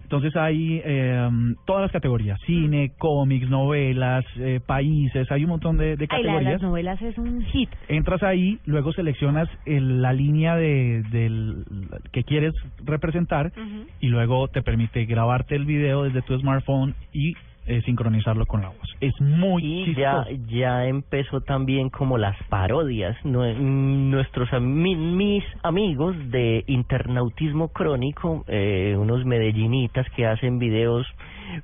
[0.08, 1.30] Entonces hay eh,
[1.66, 6.32] todas las categorías, cine, cómics, novelas, eh, países, hay un montón de, de Ay, la
[6.32, 6.54] de categorías.
[6.54, 7.70] las novelas es un hit.
[7.90, 11.66] Entras ahí, luego seleccionas el- la línea de del
[12.14, 12.54] que quieres
[12.86, 13.52] representar
[14.00, 17.34] y luego te permite grabarte el video desde tu smartphone y
[17.68, 18.96] eh, sincronizarlo con la voz.
[19.02, 20.46] Es muy y ya chistoso.
[20.50, 29.26] ya empezó también como las parodias Nue- nuestros mis amigos de internautismo crónico eh, unos
[29.26, 31.06] medellinitas que hacen videos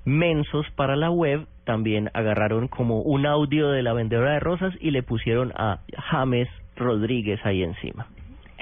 [0.05, 4.91] mensos para la web también agarraron como un audio de la vendedora de rosas y
[4.91, 5.79] le pusieron a
[6.11, 8.07] James Rodríguez ahí encima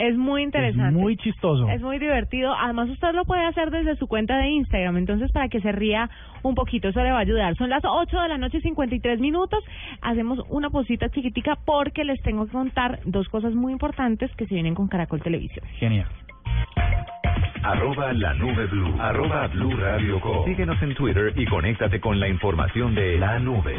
[0.02, 1.00] Es muy interesante.
[1.00, 1.70] muy chistoso.
[1.70, 2.54] Es muy divertido.
[2.54, 4.98] Además, usted lo puede hacer desde su cuenta de Instagram.
[4.98, 6.10] Entonces, para que se ría
[6.42, 7.56] un poquito, eso le va a ayudar.
[7.56, 9.64] Son las 8 de la noche, y 53 minutos.
[10.02, 14.56] Hacemos una posita chiquitica porque les tengo que contar dos cosas muy importantes que se
[14.56, 15.64] vienen con Caracol Televisión.
[15.78, 16.08] Genial.
[17.64, 18.96] Arroba la nube blue.
[19.00, 20.46] Arroba blue radio com.
[20.46, 23.76] Síguenos en Twitter y conéctate con la información de la nube.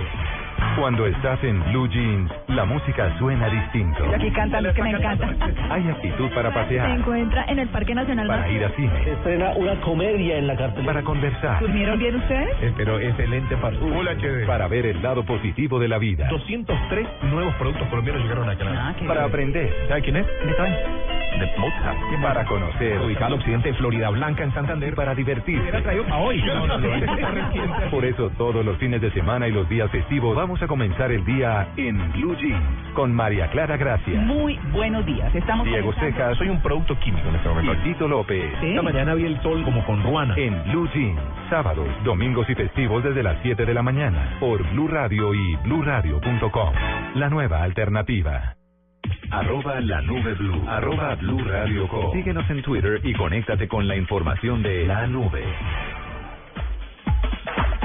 [0.78, 4.04] Cuando estás en Blue Jeans, la música suena distinto.
[4.10, 5.36] Y aquí cantan los que me encantan.
[5.70, 9.52] Hay actitud para Se pasear, encuentra en el Parque Nacional para ir a cine, Estrena
[9.56, 10.86] una comedia en la cartelera.
[10.92, 11.60] para conversar.
[11.60, 12.48] ¿Durmieron bien ustedes?
[12.62, 13.76] Eh, Pero excelente para
[14.46, 16.26] Para ver el lado positivo de la vida.
[16.28, 18.94] 203 nuevos productos colombianos llegaron a Canadá.
[19.06, 19.70] Para aprender.
[19.88, 20.26] ¿Sabe quién es?
[20.44, 20.74] Beethoven.
[21.32, 21.98] De Mozart.
[22.22, 23.00] Para conocer.
[23.00, 24.94] Ubicado occidente de Florida Blanca, en Santander.
[24.94, 25.70] Para divertirse.
[25.82, 26.42] traído para hoy.
[26.42, 27.90] No, no, no.
[27.90, 31.24] Por eso todos los fines de semana y los días festivos vamos a comenzar el
[31.24, 35.34] día en Blue Jeans con María Clara Gracia, Muy buenos días.
[35.34, 37.72] Estamos Diego comenzando- Cejas, Soy un producto químico en este momento.
[37.74, 38.52] y Tito López.
[38.60, 38.66] Sí.
[38.70, 40.34] Esta mañana vi el sol como con Ruana.
[40.36, 44.88] En Blue Jeans, sábados, domingos y festivos desde las 7 de la mañana por Blue
[44.88, 46.72] Radio y bluradio.com.
[47.14, 48.56] La nueva alternativa.
[49.30, 50.62] Arroba la nube blue.
[50.68, 52.12] Arroba blue radio com.
[52.12, 55.42] Síguenos en Twitter y conéctate con la información de la nube.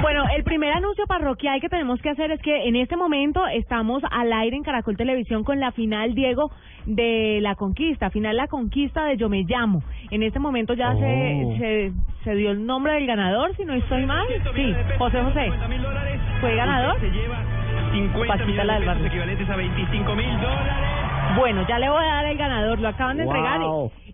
[0.00, 4.02] Bueno, el primer anuncio parroquial que tenemos que hacer es que en este momento estamos
[4.10, 6.50] al aire en Caracol Televisión con la final, Diego,
[6.86, 9.82] de La Conquista, final La Conquista de Yo Me Llamo.
[10.10, 10.98] En este momento ya Oh.
[11.00, 11.92] se, se,
[12.24, 14.24] se dio el nombre del ganador, si no estoy mal.
[14.54, 15.50] Sí, José José.
[16.40, 17.00] ¿Fue ganador?
[17.00, 17.42] Se lleva
[17.92, 19.06] 50 Paquita millones la de del pesos barrio.
[19.08, 20.72] equivalentes a 25 mil dólares.
[21.36, 23.60] Bueno, ya le voy a dar el ganador, lo acaban de entregar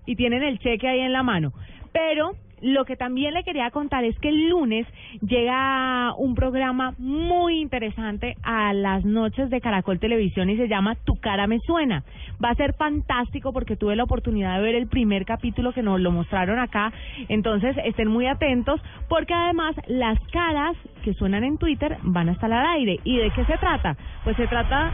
[0.07, 1.53] y tienen el cheque ahí en la mano.
[1.93, 2.33] Pero
[2.65, 4.87] lo que también le quería contar es que el lunes
[5.21, 11.15] llega un programa muy interesante a las noches de Caracol Televisión y se llama Tu
[11.21, 12.05] cara me suena.
[12.43, 16.01] Va a ser fantástico porque tuve la oportunidad de ver el primer capítulo que nos
[16.01, 16.91] lo mostraron acá.
[17.29, 22.51] Entonces estén muy atentos porque además las caras que suenan en Twitter van a estar
[22.51, 22.99] al aire.
[23.05, 23.95] ¿Y de qué se trata?
[24.25, 24.91] Pues se trata...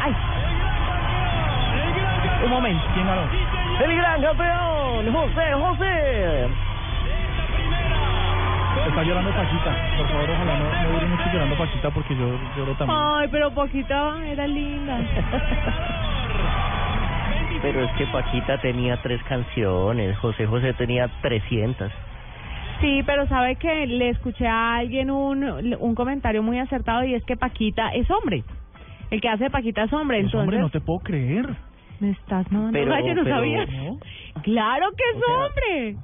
[0.00, 0.12] ¡Ay!
[2.44, 2.84] Un momento.
[2.94, 3.51] ¿Quién ganó?
[3.80, 6.48] El gran campeón José José
[8.88, 9.76] Está llorando Paquita.
[9.96, 12.98] Por favor, ojalá no, no dure mucho llorando Paquita porque yo lloro también.
[13.00, 14.98] Ay, pero poquita era linda.
[17.62, 21.92] Pero es que Paquita tenía tres canciones, José José tenía 300.
[22.80, 25.44] Sí, pero sabe que le escuché a alguien un,
[25.78, 28.42] un comentario muy acertado y es que Paquita es hombre.
[29.12, 30.40] El que hace de Paquita es hombre, Pues, entonces...
[30.42, 31.54] hombre, no te puedo creer.
[32.02, 32.72] Me estás mamando.
[32.72, 33.64] Pero- Ay, yo no pero- sabía.
[34.42, 35.96] Claro que es O sea- hombre.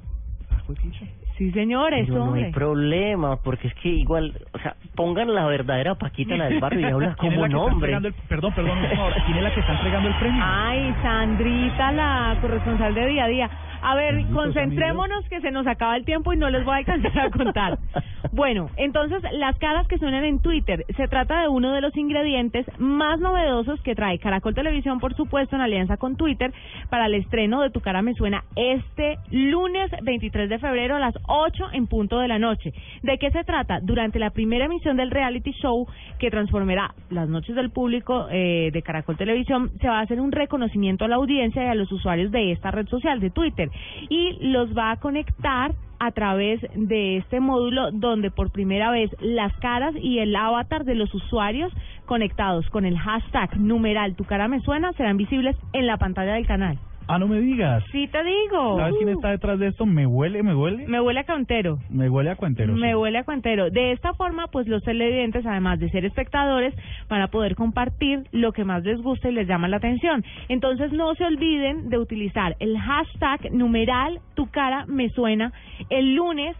[1.37, 2.51] Sí, señor, es Pero no hay hombre.
[2.53, 6.83] problema, porque es que igual, o sea, pongan la verdadera Paquita, la del barrio, y
[6.91, 7.93] habla ¿Quién es como un hombre.
[7.93, 8.77] el- Perdón, perdón.
[9.25, 10.41] ¿Quién es la que está entregando el premio?
[10.45, 13.49] Ay, Sandrita, la corresponsal de día a día.
[13.81, 17.19] A ver, concentrémonos que se nos acaba el tiempo y no les voy a alcanzar
[17.19, 17.79] a contar.
[18.31, 20.85] Bueno, entonces las caras que suenan en Twitter.
[20.95, 25.55] Se trata de uno de los ingredientes más novedosos que trae Caracol Televisión, por supuesto,
[25.55, 26.53] en alianza con Twitter,
[26.89, 31.15] para el estreno de Tu Cara Me Suena este lunes 23 de febrero a las
[31.27, 32.71] 8 en punto de la noche.
[33.01, 33.79] ¿De qué se trata?
[33.81, 35.87] Durante la primera emisión del reality show
[36.19, 40.31] que transformará las noches del público eh, de Caracol Televisión, se va a hacer un
[40.31, 43.68] reconocimiento a la audiencia y a los usuarios de esta red social, de Twitter,
[44.09, 49.53] y los va a conectar a través de este módulo donde por primera vez las
[49.59, 51.73] caras y el avatar de los usuarios
[52.05, 56.47] conectados con el hashtag numeral tu cara me suena serán visibles en la pantalla del
[56.47, 56.79] canal.
[57.09, 57.83] Ah, no me digas.
[57.91, 58.77] Sí te digo.
[58.77, 59.87] ¿Sabes quién está detrás de esto?
[59.87, 60.87] Me huele, me huele.
[60.87, 61.79] Me huele a cantero.
[61.89, 62.75] Me huele a cuentero.
[62.75, 62.79] sí.
[62.79, 63.71] Me huele a cuantero.
[63.71, 66.71] De esta forma, pues los televidentes, además de ser espectadores,
[67.09, 70.23] van a poder compartir lo que más les gusta y les llama la atención.
[70.49, 75.51] Entonces, no se olviden de utilizar el hashtag numeral tu cara me suena
[75.89, 76.55] el lunes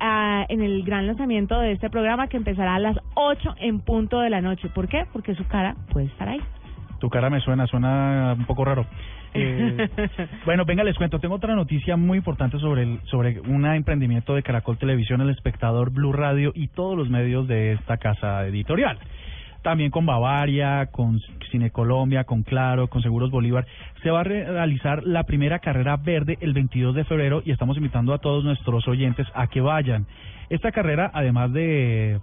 [0.00, 4.20] ah, en el gran lanzamiento de este programa que empezará a las 8 en punto
[4.20, 4.68] de la noche.
[4.70, 5.04] ¿Por qué?
[5.12, 6.40] Porque su cara puede estar ahí.
[7.00, 8.86] Tu cara me suena, suena un poco raro.
[9.34, 9.88] Eh,
[10.44, 11.18] bueno, venga, les cuento.
[11.20, 16.12] Tengo otra noticia muy importante sobre sobre un emprendimiento de Caracol Televisión, El Espectador, Blue
[16.12, 18.98] Radio y todos los medios de esta casa editorial.
[19.62, 21.20] También con Bavaria, con
[21.50, 23.66] Cine Colombia, con Claro, con Seguros Bolívar.
[24.02, 27.76] Se va a re- realizar la primera carrera verde el 22 de febrero y estamos
[27.76, 30.06] invitando a todos nuestros oyentes a que vayan.
[30.48, 32.20] Esta carrera, además de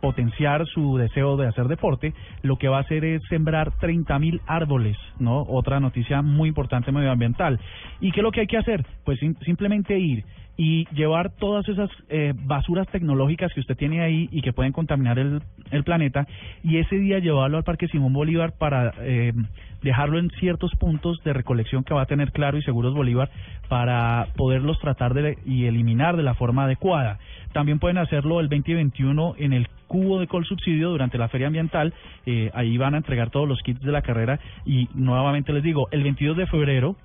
[0.00, 4.40] potenciar su deseo de hacer deporte, lo que va a hacer es sembrar 30 mil
[4.46, 5.42] árboles, ¿no?
[5.42, 7.58] Otra noticia muy importante medioambiental.
[8.00, 8.84] ¿Y qué es lo que hay que hacer?
[9.04, 10.24] Pues sim- simplemente ir
[10.62, 15.18] y llevar todas esas eh, basuras tecnológicas que usted tiene ahí y que pueden contaminar
[15.18, 15.40] el,
[15.70, 16.26] el planeta
[16.62, 19.32] y ese día llevarlo al Parque Simón Bolívar para eh,
[19.80, 23.30] dejarlo en ciertos puntos de recolección que va a tener Claro y Seguros Bolívar
[23.70, 27.18] para poderlos tratar de y eliminar de la forma adecuada.
[27.54, 31.94] También pueden hacerlo el 2021 en el cubo de Col Subsidio durante la feria ambiental.
[32.26, 35.88] Eh, ahí van a entregar todos los kits de la carrera y nuevamente les digo,
[35.90, 36.96] el 22 de febrero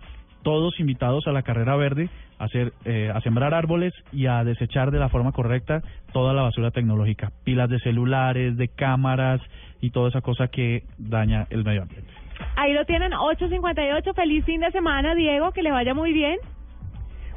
[0.45, 4.91] todos invitados a la carrera verde a hacer eh, a sembrar árboles y a desechar
[4.91, 5.81] de la forma correcta
[6.13, 9.41] toda la basura tecnológica, pilas de celulares, de cámaras
[9.81, 12.11] y toda esa cosa que daña el medio ambiente.
[12.55, 14.13] Ahí lo tienen, 8.58.
[14.13, 16.37] Feliz fin de semana, Diego, que le vaya muy bien.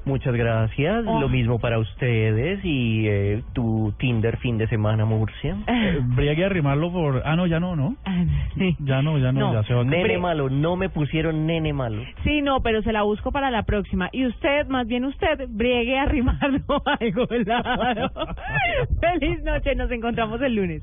[0.09, 1.21] Muchas gracias, Oh.
[1.21, 5.55] lo mismo para ustedes y eh, tu Tinder fin de semana, Murcia.
[5.67, 7.23] Eh, Briegue a arrimarlo por...
[7.27, 7.95] Ah, no, ya no, ¿no?
[8.81, 9.53] Ya no, ya no, No.
[9.53, 9.85] ya se va a...
[9.85, 12.03] Nene malo, no me pusieron nene malo.
[12.25, 14.09] Sí, no, pero se la busco para la próxima.
[14.13, 18.11] Y usted, más bien usted, briegue a arrimarlo a algún lado.
[19.01, 20.83] Feliz noche, nos encontramos el lunes.